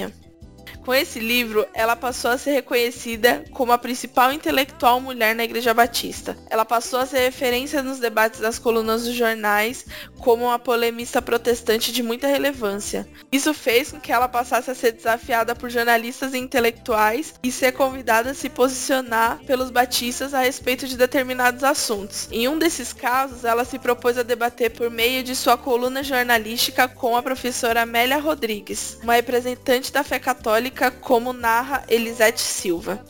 Com 0.89 0.95
esse 0.95 1.19
livro, 1.19 1.67
ela 1.71 1.95
passou 1.95 2.31
a 2.31 2.37
ser 2.39 2.49
reconhecida 2.49 3.45
como 3.51 3.71
a 3.71 3.77
principal 3.77 4.33
intelectual 4.33 4.99
mulher 4.99 5.35
na 5.35 5.43
Igreja 5.43 5.71
Batista. 5.71 6.35
Ela 6.49 6.65
passou 6.65 6.97
a 6.97 7.05
ser 7.05 7.19
referência 7.19 7.83
nos 7.83 7.99
debates 7.99 8.39
das 8.39 8.57
colunas 8.57 9.03
dos 9.03 9.13
jornais 9.13 9.85
como 10.17 10.45
uma 10.45 10.57
polemista 10.57 11.21
protestante 11.21 11.91
de 11.91 12.01
muita 12.01 12.25
relevância. 12.25 13.07
Isso 13.31 13.53
fez 13.53 13.91
com 13.91 13.99
que 13.99 14.11
ela 14.11 14.27
passasse 14.27 14.71
a 14.71 14.73
ser 14.73 14.93
desafiada 14.93 15.53
por 15.53 15.69
jornalistas 15.69 16.33
e 16.33 16.39
intelectuais 16.39 17.35
e 17.43 17.51
ser 17.51 17.73
convidada 17.73 18.31
a 18.31 18.33
se 18.33 18.49
posicionar 18.49 19.37
pelos 19.45 19.69
batistas 19.69 20.33
a 20.33 20.39
respeito 20.39 20.87
de 20.87 20.97
determinados 20.97 21.63
assuntos. 21.63 22.27
Em 22.31 22.47
um 22.47 22.57
desses 22.57 22.93
casos, 22.93 23.45
ela 23.45 23.63
se 23.63 23.77
propôs 23.77 24.17
a 24.17 24.23
debater 24.23 24.71
por 24.71 24.89
meio 24.89 25.21
de 25.21 25.35
sua 25.35 25.55
coluna 25.55 26.03
jornalística 26.03 26.87
com 26.87 27.15
a 27.15 27.21
professora 27.21 27.83
Amélia 27.83 28.17
Rodrigues, 28.17 28.97
uma 29.03 29.13
representante 29.13 29.93
da 29.93 30.03
fé 30.03 30.17
católica, 30.17 30.78
como 31.01 31.33
narra 31.33 31.83
Elisete 31.87 32.39
Silva. 32.39 33.03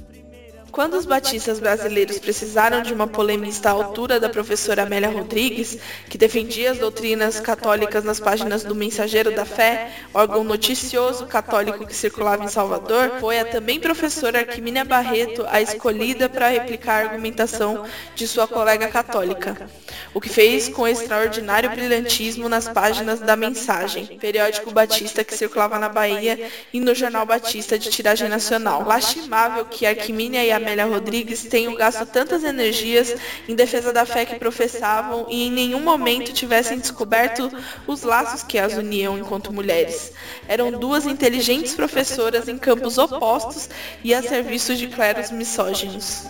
Quando 0.71 0.95
os 0.95 1.05
batistas 1.05 1.59
brasileiros 1.59 2.19
precisaram 2.19 2.81
de 2.81 2.93
uma 2.93 3.07
polemista 3.07 3.69
à 3.69 3.71
altura 3.71 4.19
da 4.19 4.29
professora 4.29 4.83
Amélia 4.83 5.09
Rodrigues, 5.09 5.77
que 6.07 6.17
defendia 6.17 6.71
as 6.71 6.77
doutrinas 6.77 7.39
católicas 7.39 8.03
nas 8.03 8.19
páginas 8.19 8.63
do 8.63 8.75
Mensageiro 8.75 9.35
da 9.35 9.45
Fé, 9.45 9.91
órgão 10.13 10.43
noticioso 10.43 11.25
católico 11.25 11.85
que 11.85 11.95
circulava 11.95 12.43
em 12.43 12.47
Salvador, 12.47 13.13
foi 13.19 13.39
a 13.39 13.45
também 13.45 13.79
professora 13.79 14.39
Arquimínia 14.39 14.85
Barreto 14.85 15.45
a 15.49 15.61
escolhida 15.61 16.29
para 16.29 16.49
replicar 16.49 16.93
a 16.93 17.09
argumentação 17.09 17.85
de 18.15 18.27
sua 18.27 18.47
colega 18.47 18.87
católica, 18.87 19.69
o 20.13 20.21
que 20.21 20.29
fez 20.29 20.69
com 20.69 20.87
extraordinário 20.87 21.69
brilhantismo 21.71 22.47
nas 22.47 22.67
páginas 22.67 23.19
da 23.19 23.35
Mensagem, 23.35 24.05
periódico 24.19 24.71
batista 24.71 25.23
que 25.23 25.35
circulava 25.35 25.79
na 25.79 25.89
Bahia 25.89 26.49
e 26.71 26.79
no 26.79 26.93
Jornal 26.93 27.25
Batista 27.25 27.77
de 27.77 27.89
tiragem 27.89 28.29
nacional. 28.29 28.83
Lastimável 28.85 29.65
que 29.65 29.85
Arquimínia 29.85 30.43
e 30.43 30.51
a 30.51 30.58
Amélia 30.59 30.85
Rodrigues 30.85 31.43
tenham 31.43 31.75
gasto 31.75 32.05
tantas 32.05 32.43
energias 32.43 33.15
em 33.47 33.55
defesa 33.55 33.91
da 33.91 34.05
fé 34.05 34.25
que 34.25 34.35
professavam 34.35 35.25
e 35.29 35.47
em 35.47 35.51
nenhum 35.51 35.79
momento 35.79 36.33
tivessem 36.33 36.77
descoberto 36.77 37.51
os 37.87 38.03
laços 38.03 38.43
que 38.43 38.57
as 38.57 38.73
uniam 38.73 39.17
enquanto 39.17 39.51
mulheres. 39.51 40.13
Eram 40.47 40.71
duas 40.71 41.05
inteligentes 41.05 41.73
professoras 41.73 42.47
em 42.47 42.57
campos 42.57 42.97
opostos 42.97 43.69
e 44.03 44.13
a 44.13 44.21
serviço 44.21 44.75
de 44.75 44.87
cleros 44.87 45.31
misóginos. 45.31 46.23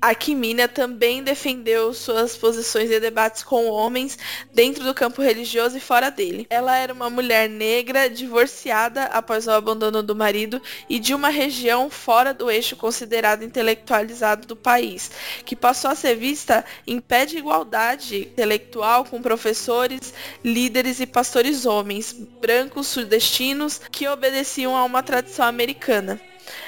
Arquimínia 0.00 0.66
também 0.66 1.22
defendeu 1.22 1.92
suas 1.92 2.34
posições 2.34 2.90
e 2.90 2.98
debates 2.98 3.42
com 3.42 3.68
homens 3.68 4.18
dentro 4.52 4.82
do 4.82 4.94
campo 4.94 5.20
religioso 5.20 5.76
e 5.76 5.80
fora 5.80 6.10
dele. 6.10 6.46
Ela 6.48 6.76
era 6.76 6.92
uma 6.92 7.10
mulher 7.10 7.48
negra, 7.48 8.08
divorciada 8.08 9.04
após 9.04 9.46
o 9.46 9.50
abandono 9.50 10.02
do 10.02 10.16
marido 10.16 10.60
e 10.88 10.98
de 10.98 11.14
uma 11.14 11.28
região 11.28 11.90
fora 11.90 12.32
do 12.32 12.50
eixo 12.50 12.76
considerado 12.76 13.44
intelectualizado 13.44 14.46
do 14.46 14.56
país, 14.56 15.10
que 15.44 15.54
passou 15.54 15.90
a 15.90 15.94
ser 15.94 16.16
vista 16.16 16.64
em 16.86 16.98
pé 16.98 17.26
de 17.26 17.36
igualdade 17.36 18.20
intelectual 18.20 19.04
com 19.04 19.20
professores, 19.20 20.14
líderes 20.42 21.00
e 21.00 21.06
pastores 21.06 21.66
homens, 21.66 22.12
brancos 22.40 22.86
sudestinos, 22.86 23.80
que 23.90 24.08
obedeciam 24.08 24.74
a 24.74 24.84
uma 24.84 25.02
tradição 25.02 25.44
americana. 25.44 26.18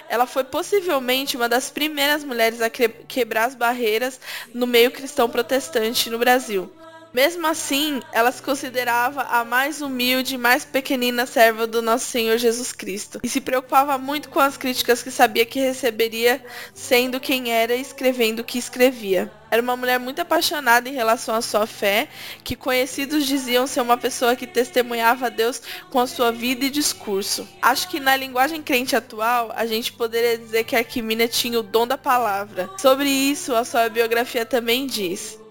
Ela 0.09 0.27
foi 0.27 0.45
possivelmente 0.45 1.37
uma 1.37 1.49
das 1.49 1.71
primeiras 1.71 2.25
mulheres 2.25 2.61
a 2.61 2.71
quebrar 2.71 3.45
as 3.45 3.55
barreiras 3.55 4.21
no 4.53 4.67
meio 4.67 4.91
cristão 4.91 5.29
protestante 5.29 6.11
no 6.11 6.19
Brasil. 6.19 6.71
Mesmo 7.13 7.47
assim, 7.47 8.01
ela 8.11 8.33
se 8.33 8.43
considerava 8.43 9.23
a 9.23 9.45
mais 9.45 9.83
humilde 9.83 10.35
e 10.35 10.39
mais 10.39 10.65
pequenina 10.65 11.27
serva 11.27 11.67
do 11.67 11.83
nosso 11.83 12.07
Senhor 12.07 12.39
Jesus 12.39 12.73
Cristo 12.73 13.21
e 13.23 13.29
se 13.29 13.41
preocupava 13.41 13.99
muito 13.99 14.31
com 14.31 14.41
as 14.41 14.57
críticas 14.57 15.03
que 15.03 15.11
sabia 15.11 15.45
que 15.45 15.61
receberia, 15.61 16.43
sendo 16.75 17.21
quem 17.21 17.53
era 17.53 17.75
e 17.75 17.83
escrevendo 17.83 18.41
o 18.41 18.45
que 18.45 18.59
escrevia. 18.59 19.31
Era 19.51 19.61
uma 19.61 19.77
mulher 19.77 20.01
muito 20.01 20.21
apaixonada 20.21 20.89
em 20.89 20.95
relação 20.95 21.35
à 21.35 21.43
sua 21.43 21.67
fé, 21.67 22.09
que 22.43 22.57
conhecidos 22.57 23.27
diziam 23.27 23.67
ser 23.67 23.83
uma 23.83 23.99
pessoa 23.99 24.35
que 24.35 24.47
testemunhava 24.47 25.27
a 25.27 25.29
Deus 25.29 25.61
com 25.91 26.01
a 26.01 26.07
sua 26.07 26.33
vida 26.33 26.65
e 26.65 26.71
discurso. 26.71 27.47
Acho 27.61 27.87
que 27.91 28.01
na 28.01 28.17
linguagem 28.17 28.63
crente 28.63 28.97
atual, 28.97 29.53
a 29.55 29.67
gente 29.67 29.93
poderia 29.93 30.39
dizer 30.39 30.65
que 30.65 30.75
Arquimínia 30.75 31.29
tinha 31.29 31.61
o 31.61 31.63
dom 31.63 31.87
da 31.87 31.99
palavra. 31.99 32.71
Sobre 32.79 33.11
isso, 33.11 33.55
a 33.55 33.63
sua 33.63 33.91
biografia 33.91 34.47
também 34.47 34.87
diz: 34.87 35.42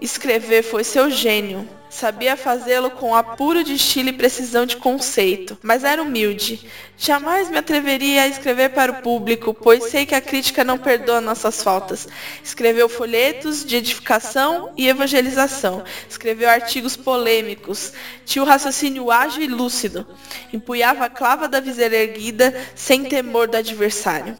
Escrever 0.00 0.62
foi 0.62 0.82
seu 0.82 1.10
gênio. 1.10 1.68
Sabia 1.90 2.36
fazê-lo 2.36 2.90
com 2.90 3.14
apuro 3.14 3.62
de 3.64 3.74
estilo 3.74 4.08
e 4.10 4.12
precisão 4.12 4.64
de 4.64 4.76
conceito, 4.76 5.58
mas 5.60 5.82
era 5.84 6.00
humilde. 6.00 6.66
Jamais 6.96 7.50
me 7.50 7.58
atreveria 7.58 8.22
a 8.22 8.28
escrever 8.28 8.70
para 8.70 8.92
o 8.92 9.02
público, 9.02 9.52
pois 9.52 9.84
sei 9.84 10.06
que 10.06 10.14
a 10.14 10.20
crítica 10.20 10.62
não 10.62 10.78
perdoa 10.78 11.20
nossas 11.20 11.62
faltas. 11.62 12.06
Escreveu 12.42 12.88
folhetos 12.88 13.64
de 13.64 13.76
edificação 13.76 14.72
e 14.76 14.88
evangelização. 14.88 15.82
Escreveu 16.08 16.48
artigos 16.48 16.96
polêmicos. 16.96 17.92
Tinha 18.24 18.42
o 18.42 18.46
raciocínio 18.46 19.10
ágil 19.10 19.42
e 19.42 19.48
lúcido. 19.48 20.06
Empunhava 20.52 21.04
a 21.06 21.10
clava 21.10 21.48
da 21.48 21.60
viseira 21.60 21.96
erguida, 21.96 22.54
sem 22.74 23.04
temor 23.04 23.48
do 23.48 23.56
adversário. 23.56 24.38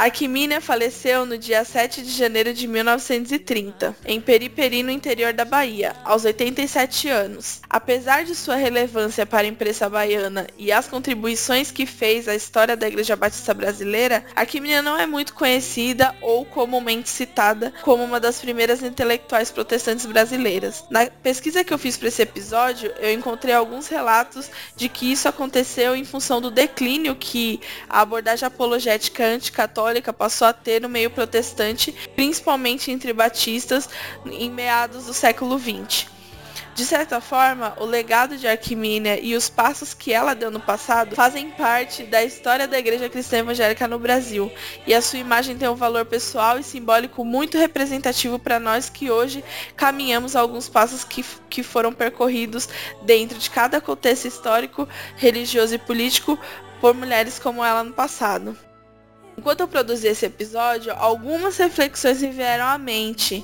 Arquimínia 0.00 0.62
faleceu 0.62 1.26
no 1.26 1.36
dia 1.36 1.62
7 1.62 2.00
de 2.00 2.10
janeiro 2.10 2.54
de 2.54 2.66
1930, 2.66 3.94
em 4.06 4.18
Periperi, 4.18 4.82
no 4.82 4.90
interior 4.90 5.34
da 5.34 5.44
Bahia, 5.44 5.94
aos 6.02 6.24
87 6.24 7.10
anos. 7.10 7.60
Apesar 7.68 8.24
de 8.24 8.34
sua 8.34 8.54
relevância 8.54 9.26
para 9.26 9.46
a 9.46 9.50
imprensa 9.50 9.90
baiana 9.90 10.46
e 10.56 10.72
as 10.72 10.88
contribuições 10.88 11.70
que 11.70 11.84
fez 11.84 12.28
à 12.28 12.34
história 12.34 12.78
da 12.78 12.88
Igreja 12.88 13.14
Batista 13.14 13.52
Brasileira, 13.52 14.24
Arquimínia 14.34 14.80
não 14.80 14.98
é 14.98 15.06
muito 15.06 15.34
conhecida 15.34 16.16
ou 16.22 16.46
comumente 16.46 17.10
citada 17.10 17.70
como 17.82 18.02
uma 18.02 18.18
das 18.18 18.40
primeiras 18.40 18.82
intelectuais 18.82 19.50
protestantes 19.50 20.06
brasileiras. 20.06 20.82
Na 20.88 21.10
pesquisa 21.10 21.62
que 21.62 21.74
eu 21.74 21.78
fiz 21.78 21.98
para 21.98 22.08
esse 22.08 22.22
episódio, 22.22 22.90
eu 23.00 23.12
encontrei 23.12 23.54
alguns 23.54 23.86
relatos 23.88 24.50
de 24.74 24.88
que 24.88 25.12
isso 25.12 25.28
aconteceu 25.28 25.94
em 25.94 26.06
função 26.06 26.40
do 26.40 26.50
declínio 26.50 27.14
que 27.14 27.60
a 27.86 28.00
abordagem 28.00 28.46
apologética 28.46 29.26
anticatólica 29.26 29.89
católica 29.90 30.12
passou 30.12 30.46
a 30.46 30.52
ter 30.52 30.80
no 30.80 30.88
meio 30.88 31.10
protestante, 31.10 31.92
principalmente 32.14 32.90
entre 32.90 33.12
batistas, 33.12 33.88
em 34.24 34.48
meados 34.48 35.06
do 35.06 35.12
século 35.12 35.58
XX. 35.58 36.06
De 36.74 36.84
certa 36.84 37.20
forma, 37.20 37.74
o 37.78 37.84
legado 37.84 38.36
de 38.36 38.46
Arquimínia 38.46 39.18
e 39.20 39.34
os 39.34 39.50
passos 39.50 39.92
que 39.92 40.12
ela 40.12 40.32
deu 40.32 40.50
no 40.50 40.60
passado 40.60 41.16
fazem 41.16 41.50
parte 41.50 42.04
da 42.04 42.22
história 42.22 42.68
da 42.68 42.78
Igreja 42.78 43.08
Cristã 43.08 43.38
Evangélica 43.38 43.88
no 43.88 43.98
Brasil, 43.98 44.50
e 44.86 44.94
a 44.94 45.02
sua 45.02 45.18
imagem 45.18 45.58
tem 45.58 45.68
um 45.68 45.74
valor 45.74 46.06
pessoal 46.06 46.58
e 46.58 46.62
simbólico 46.62 47.24
muito 47.24 47.58
representativo 47.58 48.38
para 48.38 48.60
nós 48.60 48.88
que 48.88 49.10
hoje 49.10 49.44
caminhamos 49.76 50.36
alguns 50.36 50.68
passos 50.68 51.02
que, 51.02 51.24
que 51.50 51.64
foram 51.64 51.92
percorridos 51.92 52.68
dentro 53.02 53.36
de 53.36 53.50
cada 53.50 53.80
contexto 53.80 54.28
histórico, 54.28 54.88
religioso 55.16 55.74
e 55.74 55.78
político 55.78 56.38
por 56.80 56.94
mulheres 56.94 57.38
como 57.40 57.64
ela 57.64 57.82
no 57.82 57.92
passado. 57.92 58.56
Enquanto 59.40 59.60
eu 59.60 59.68
produzi 59.68 60.06
esse 60.06 60.26
episódio, 60.26 60.92
algumas 60.92 61.56
reflexões 61.56 62.20
me 62.20 62.28
vieram 62.28 62.66
à 62.66 62.76
mente 62.76 63.42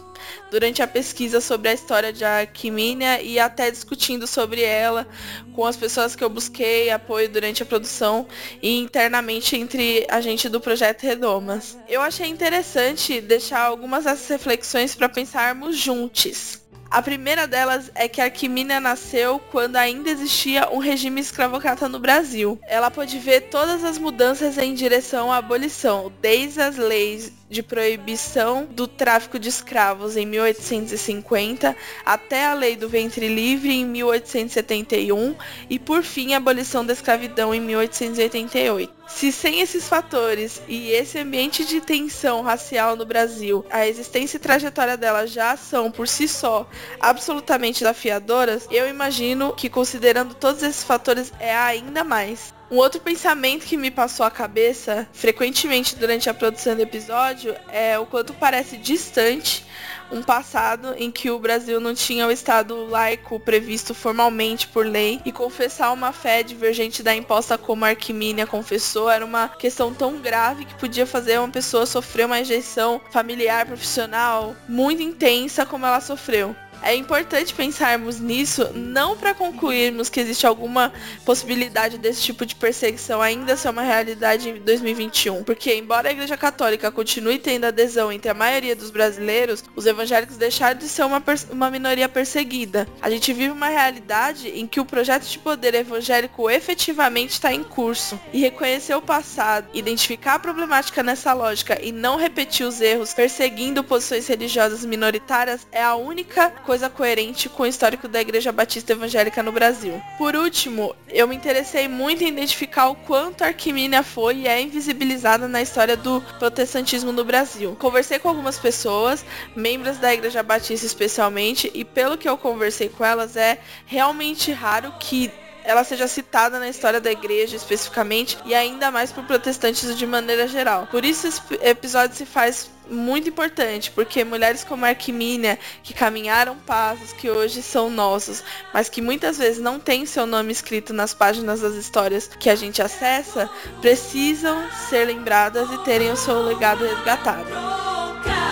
durante 0.51 0.83
a 0.83 0.87
pesquisa 0.87 1.41
sobre 1.41 1.71
a 1.71 1.73
história 1.73 2.13
de 2.13 2.23
Arquimínia 2.23 3.23
e 3.23 3.39
até 3.39 3.71
discutindo 3.71 4.27
sobre 4.27 4.61
ela 4.61 5.09
com 5.55 5.65
as 5.65 5.75
pessoas 5.75 6.15
que 6.15 6.23
eu 6.23 6.29
busquei 6.29 6.91
apoio 6.91 7.31
durante 7.31 7.63
a 7.63 7.67
produção 7.67 8.27
e 8.61 8.79
internamente 8.79 9.57
entre 9.57 10.07
a 10.11 10.21
gente 10.21 10.51
do 10.51 10.61
projeto 10.61 11.03
Redomas. 11.03 11.79
Eu 11.89 12.03
achei 12.03 12.29
interessante 12.29 13.19
deixar 13.19 13.63
algumas 13.63 14.05
dessas 14.05 14.29
reflexões 14.29 14.95
para 14.95 15.09
pensarmos 15.09 15.79
juntos. 15.79 16.61
A 16.91 17.03
primeira 17.03 17.47
delas 17.47 17.91
é 17.95 18.09
que 18.09 18.21
Arquimínia 18.21 18.81
nasceu 18.81 19.39
quando 19.51 19.77
ainda 19.77 20.09
existia 20.09 20.69
um 20.71 20.79
regime 20.79 21.21
escravocrata 21.21 21.89
no 21.89 21.99
Brasil. 21.99 22.59
Ela 22.67 22.91
pôde 22.91 23.19
ver 23.19 23.43
todas 23.43 23.83
as 23.83 23.99
mudanças 23.99 24.57
em 24.57 24.73
direção 24.73 25.33
à 25.33 25.39
abolição, 25.39 26.13
desde 26.21 26.61
as 26.61 26.77
leis 26.77 27.33
de 27.49 27.63
proibição 27.63 28.67
do 28.71 28.87
tráfico 28.87 29.39
de 29.39 29.49
escravos 29.49 30.17
em 30.17 30.27
1850, 30.27 31.77
até 32.05 32.47
a 32.47 32.55
lei 32.55 32.77
do 32.77 32.89
ventre 32.89 33.29
livre 33.29 33.73
em 33.73 33.85
1871 33.85 35.37
e 35.71 35.79
por 35.79 36.03
fim 36.03 36.35
a 36.35 36.39
abolição 36.39 36.85
da 36.85 36.93
escravidão 36.93 37.55
em 37.55 37.61
1888. 37.61 38.97
Se 39.07 39.31
sem 39.31 39.61
esses 39.61 39.89
fatores 39.89 40.61
e 40.67 40.91
esse 40.91 41.19
ambiente 41.19 41.65
de 41.65 41.81
tensão 41.81 42.43
racial 42.43 42.97
no 42.97 43.07
Brasil, 43.07 43.65
a 43.71 43.87
existência 43.87 44.37
e 44.37 44.41
trajetória 44.41 44.97
dela 44.97 45.27
já 45.27 45.57
são 45.57 45.93
por 45.93 46.09
si 46.09 46.27
só 46.27 46.69
absolutamente 47.01 47.81
desafiadoras, 47.81 48.67
eu 48.71 48.89
imagino 48.89 49.53
que 49.53 49.71
considerando 49.71 50.35
todos 50.35 50.63
esses 50.63 50.83
fatores 50.83 51.33
é 51.39 51.55
ainda 51.55 52.03
mais. 52.03 52.56
Um 52.69 52.77
outro 52.79 53.01
pensamento 53.01 53.65
que 53.65 53.77
me 53.77 53.93
passou 53.93 54.27
a 54.27 54.31
cabeça 54.31 55.07
frequentemente 55.13 55.95
durante 55.95 56.29
a 56.29 56.35
produção 56.35 56.75
do 56.75 56.83
episódio 56.83 57.55
é 57.69 57.97
o 57.97 58.05
quanto 58.05 58.35
parece 58.35 58.77
distante 58.77 59.65
um 60.11 60.21
passado 60.21 60.95
em 60.99 61.11
que 61.11 61.31
o 61.31 61.39
Brasil 61.39 61.79
não 61.81 61.95
tinha 61.95 62.27
o 62.27 62.31
Estado 62.31 62.87
laico 62.87 63.39
previsto 63.39 63.95
formalmente 63.95 64.67
por 64.67 64.85
lei 64.85 65.21
e 65.25 65.31
confessar 65.31 65.93
uma 65.93 66.13
fé 66.13 66.43
divergente 66.43 67.05
da 67.05 67.15
imposta 67.15 67.57
como 67.57 67.85
Arquimínia 67.85 68.47
confessou 68.47 69.09
era 69.09 69.25
uma 69.25 69.49
questão 69.49 69.95
tão 69.95 70.19
grave 70.19 70.65
que 70.65 70.75
podia 70.75 71.07
fazer 71.07 71.39
uma 71.39 71.49
pessoa 71.49 71.87
sofrer 71.87 72.27
uma 72.27 72.37
rejeição 72.37 73.01
familiar, 73.13 73.67
profissional 73.67 74.57
muito 74.69 75.03
intensa 75.03 75.65
como 75.65 75.87
ela 75.87 76.01
sofreu. 76.01 76.55
É 76.83 76.95
importante 76.95 77.55
pensarmos 77.55 78.21
nisso 78.21 78.71
não 78.75 79.17
para 79.17 79.35
concluirmos 79.35 80.09
que 80.09 80.21
existe 80.21 80.47
alguma 80.47 80.93
possibilidade 81.25 81.99
desse 81.99 82.23
tipo 82.23 82.47
de 82.47 82.55
perseguição 82.55 83.21
ainda 83.21 83.57
ser 83.57 83.71
uma 83.71 83.83
realidade 83.83 84.51
em 84.51 84.61
2021, 84.61 85.43
porque 85.45 85.75
embora 85.75 86.09
a 86.09 86.13
Igreja 86.13 86.37
Católica 86.37 86.91
continue 86.91 87.39
tendo 87.39 87.65
adesão 87.65 88.13
entre 88.13 88.31
a 88.31 88.35
maioria 88.35 88.77
dos 88.77 88.91
brasileiros, 88.91 89.65
os 89.75 89.87
evangélicos 89.87 90.37
deixaram 90.37 90.79
de 90.79 90.89
ser 90.89 91.05
uma, 91.05 91.23
uma 91.51 91.71
minoria 91.71 92.09
perseguida. 92.09 92.87
A 93.01 93.11
gente 93.11 93.33
vive 93.33 93.51
uma 93.51 93.69
realidade 93.69 94.49
em 94.49 94.67
que 94.67 94.81
o 94.81 94.85
projeto 94.85 95.27
de 95.27 95.39
poder 95.39 95.75
evangélico 95.75 96.49
efetivamente 96.51 97.31
está 97.31 97.53
em 97.53 97.65
curso 97.65 98.19
e 98.33 98.41
reconhecer 98.41 98.95
o 98.95 99.03
passado, 99.03 99.69
identificar 99.75 100.35
a 100.35 100.39
problemática 100.39 101.03
nessa 101.03 101.33
lógica 101.33 101.79
e 101.83 101.93
não 101.93 102.17
repetir 102.17 102.67
os 102.67 102.81
erros 102.81 103.13
perseguindo 103.13 103.83
posições 103.83 104.27
religiosas 104.27 104.85
minoritárias 104.85 105.67
é 105.73 105.83
a 105.83 105.95
única 105.95 106.51
coisa 106.67 106.91
coerente 106.91 107.49
com 107.49 107.63
o 107.63 107.67
histórico 107.67 108.09
da 108.09 108.21
Igreja 108.21 108.51
Batista 108.51 108.93
Evangélica 108.93 109.41
no 109.41 109.53
Brasil. 109.53 110.03
Por 110.19 110.35
último, 110.35 110.95
eu 111.09 111.29
me 111.29 111.37
interessei 111.37 111.87
muito 111.87 112.25
em 112.25 112.29
identificar 112.29 112.89
o 112.89 112.97
quanto 112.97 113.43
a 113.43 113.47
Arquimínia 113.47 114.03
foi 114.03 114.39
e 114.39 114.49
é 114.49 114.61
invisibilizada 114.61 115.47
na 115.47 115.63
história 115.63 115.97
do 115.97 116.21
protestantismo 116.41 117.13
no 117.13 117.25
Brasil. 117.25 117.77
Conversei 117.79 118.19
com 118.19 118.29
algumas 118.29 118.59
pessoas, 118.59 119.25
membros 119.55 119.99
da 119.99 120.13
Igreja 120.13 120.43
Batista 120.43 120.85
especialmente, 120.85 121.71
e 121.73 121.85
pelo 121.85 122.19
que 122.19 122.29
eu 122.29 122.37
conversei 122.37 122.89
com 122.89 123.05
elas, 123.05 123.37
é 123.37 123.59
realmente 123.87 124.51
raro 124.51 124.93
que 124.99 125.31
ela 125.67 125.83
seja 125.83 126.07
citada 126.07 126.59
na 126.59 126.69
história 126.69 127.01
da 127.01 127.11
igreja 127.11 127.57
especificamente 127.57 128.39
e 128.47 128.55
ainda 128.55 128.91
mais 128.91 129.11
por 129.11 129.25
protestantes 129.25 129.97
de 129.99 130.07
maneira 130.07 130.47
geral. 130.47 130.87
Por 130.87 131.05
isso 131.05 131.27
esse 131.27 131.43
episódio 131.61 132.17
se 132.17 132.25
faz 132.25 132.71
muito 132.89 133.29
importante, 133.29 133.91
porque 133.91 134.23
mulheres 134.23 134.63
como 134.63 134.85
Arquimínia, 134.85 135.59
que 135.83 135.93
caminharam 135.93 136.57
passos 136.59 137.13
que 137.13 137.29
hoje 137.29 137.61
são 137.61 137.91
nossos, 137.91 138.45
mas 138.73 138.89
que 138.89 139.03
muitas 139.03 139.39
vezes 139.39 139.61
não 139.61 139.81
têm 139.81 140.07
seu 140.07 140.25
nome 140.25 140.53
escrito 140.53 140.93
nas 140.93 141.13
páginas 141.13 141.61
das 141.61 141.75
histórias 141.75 142.29
que 142.39 142.49
a 142.49 142.55
gente 142.55 142.81
acessa, 142.81 143.51
precisam 143.81 144.71
ser 144.89 145.07
lembradas 145.07 145.69
e 145.73 145.79
terem 145.79 146.13
o 146.13 146.17
seu 146.17 146.43
legado 146.43 146.87
resgatado. 146.87 148.46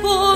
por 0.00 0.27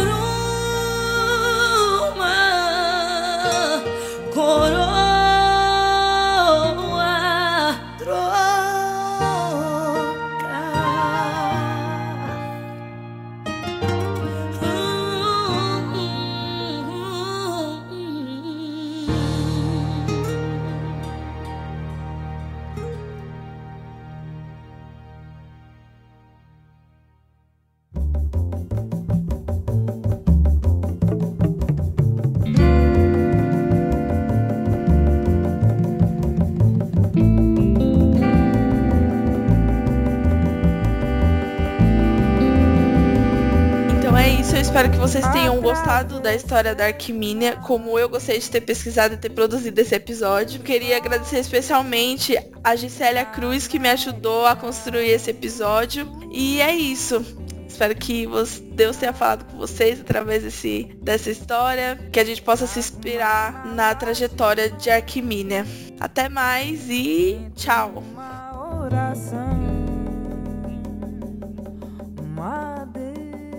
espero 44.61 44.91
que 44.91 44.99
vocês 44.99 45.27
tenham 45.29 45.61
gostado 45.61 46.21
da 46.21 46.35
história 46.35 46.75
da 46.75 46.87
Arquimínia, 46.87 47.57
como 47.57 47.99
eu 47.99 48.09
gostei 48.09 48.39
de 48.39 48.51
ter 48.51 48.61
pesquisado 48.61 49.15
e 49.15 49.17
ter 49.17 49.31
produzido 49.31 49.81
esse 49.81 49.95
episódio. 49.95 50.61
Queria 50.61 50.99
agradecer 50.99 51.39
especialmente 51.39 52.37
a 52.63 52.77
Gisélia 52.77 53.25
Cruz, 53.25 53.67
que 53.67 53.79
me 53.79 53.89
ajudou 53.89 54.45
a 54.45 54.55
construir 54.55 55.09
esse 55.09 55.31
episódio. 55.31 56.07
E 56.31 56.61
é 56.61 56.75
isso. 56.75 57.25
Espero 57.67 57.95
que 57.95 58.29
Deus 58.73 58.97
tenha 58.97 59.13
falado 59.13 59.45
com 59.45 59.57
vocês 59.57 60.01
através 60.01 60.43
desse, 60.43 60.95
dessa 61.01 61.31
história, 61.31 61.99
que 62.13 62.21
a 62.21 62.25
gente 62.25 62.43
possa 62.43 62.67
se 62.67 62.79
inspirar 62.79 63.67
na 63.67 63.95
trajetória 63.95 64.69
de 64.71 64.91
Arquimínia. 64.91 65.67
Até 65.99 66.29
mais 66.29 66.91
e 66.91 67.41
tchau! 67.57 68.03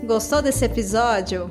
Gostou 0.05 0.41
desse 0.41 0.65
episódio? 0.65 1.49